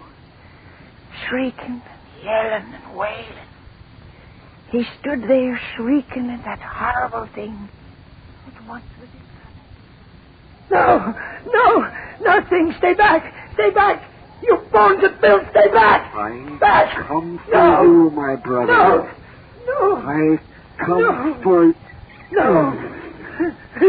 shrieking, 1.28 1.82
yelling, 2.24 2.72
and 2.74 2.96
wailing. 2.96 3.46
He 4.72 4.82
stood 4.98 5.22
there 5.28 5.60
shrieking 5.76 6.28
at 6.30 6.42
that 6.44 6.58
horrible 6.60 7.28
thing 7.34 7.68
that 8.46 8.54
once 8.66 8.84
was 8.98 9.08
his 9.12 9.22
No, 10.70 11.12
no, 11.52 11.84
nothing. 12.22 12.72
Stay 12.78 12.94
back, 12.94 13.22
stay 13.54 13.70
back. 13.70 14.02
You 14.42 14.58
bones 14.72 15.04
of 15.04 15.20
Bill, 15.20 15.40
stay 15.52 15.68
back. 15.72 16.12
I 16.14 16.56
Back. 16.60 16.96
come 17.08 17.38
for 17.44 17.54
No. 17.54 17.82
you, 17.82 18.10
my 18.10 18.34
brother. 18.42 18.72
No, 18.72 19.06
no, 19.68 19.96
I 20.02 20.38
come 20.84 21.02
No. 21.02 21.36
for 21.42 21.72
no. 22.32 22.72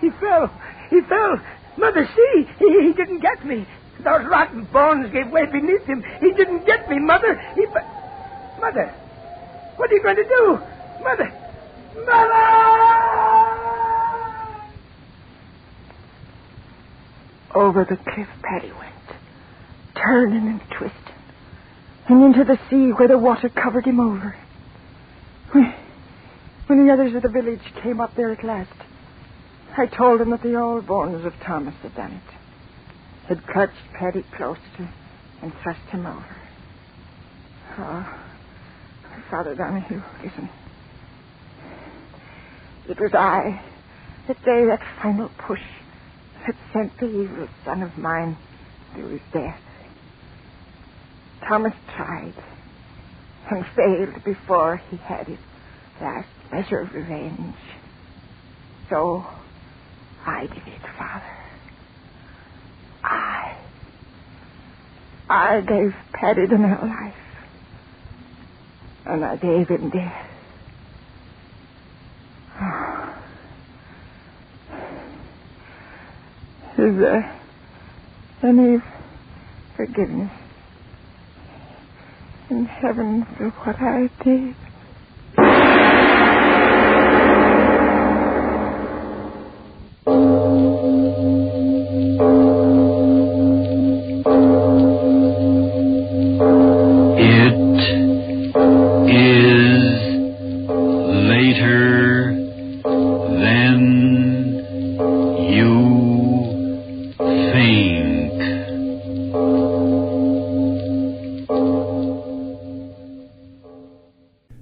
he 0.00 0.10
fell. 0.20 0.50
He 0.90 1.00
fell. 1.02 1.40
Mother, 1.76 2.08
see, 2.14 2.48
he, 2.58 2.86
he 2.86 2.92
didn't 2.92 3.20
get 3.20 3.44
me. 3.44 3.66
Those 3.98 4.26
rotten 4.30 4.64
bones 4.72 5.12
gave 5.12 5.30
way 5.30 5.46
beneath 5.50 5.84
him. 5.84 6.02
He 6.20 6.32
didn't 6.32 6.66
get 6.66 6.88
me, 6.88 6.98
Mother. 6.98 7.40
He. 7.54 7.66
Mother, 8.60 8.94
what 9.76 9.90
are 9.90 9.94
you 9.94 10.02
going 10.02 10.16
to 10.16 10.24
do? 10.24 10.58
Mother, 11.02 11.32
Mother! 12.04 12.78
Over 17.54 17.84
the 17.88 17.96
cliff 17.96 18.28
Paddy 18.42 18.72
went, 18.72 19.18
turning 19.94 20.46
and 20.48 20.60
twisting, 20.70 21.14
and 22.08 22.22
into 22.24 22.44
the 22.44 22.58
sea 22.70 22.92
where 22.96 23.08
the 23.08 23.18
water 23.18 23.48
covered 23.48 23.84
him 23.84 24.00
over. 24.00 24.36
When, 25.52 25.74
when 26.66 26.86
the 26.86 26.92
others 26.92 27.14
of 27.14 27.22
the 27.22 27.28
village 27.28 27.62
came 27.82 28.00
up 28.00 28.14
there 28.16 28.30
at 28.30 28.44
last, 28.44 28.70
I 29.76 29.86
told 29.86 30.20
him 30.20 30.30
that 30.30 30.42
the 30.42 30.56
old 30.56 30.86
bones 30.86 31.24
of 31.24 31.32
Thomas 31.46 31.74
had 31.82 31.94
done 31.94 32.12
it, 32.12 33.28
had 33.28 33.46
clutched 33.46 33.74
Paddy 33.98 34.24
close 34.36 34.58
to 34.76 34.88
and 35.42 35.52
thrust 35.62 35.80
him 35.90 36.06
over. 36.06 36.36
Oh, 37.78 38.06
Father 39.30 39.54
Donahue, 39.54 40.02
listen. 40.24 40.48
It 42.88 42.98
was 42.98 43.12
I 43.14 43.62
that 44.26 44.36
gave 44.44 44.66
that 44.66 44.80
final 45.02 45.30
push 45.46 45.62
that 46.46 46.56
sent 46.72 46.98
the 46.98 47.06
evil 47.06 47.48
son 47.64 47.82
of 47.82 47.96
mine 47.98 48.36
to 48.96 49.06
his 49.08 49.20
death. 49.32 49.60
Thomas 51.46 51.74
tried 51.96 52.34
and 53.50 53.64
failed 53.76 54.24
before 54.24 54.80
he 54.90 54.96
had 54.96 55.26
his 55.26 55.38
last 56.00 56.28
measure 56.52 56.80
of 56.80 56.92
revenge. 56.92 57.54
So 58.90 59.26
I 60.26 60.42
did 60.42 60.66
it, 60.66 60.82
Father. 60.98 61.36
I. 63.04 63.58
I 65.28 65.60
gave 65.62 65.92
the 66.50 66.58
now 66.58 66.80
life. 66.82 67.14
And 69.06 69.24
I 69.24 69.36
gave 69.36 69.68
him 69.68 69.90
death. 69.90 70.26
Is 76.78 77.00
there 77.00 77.42
any 78.44 78.78
forgiveness 79.76 80.32
in 82.50 82.66
heaven 82.66 83.26
for 83.36 83.50
what 83.64 83.76
I 83.80 84.08
did? 84.24 84.56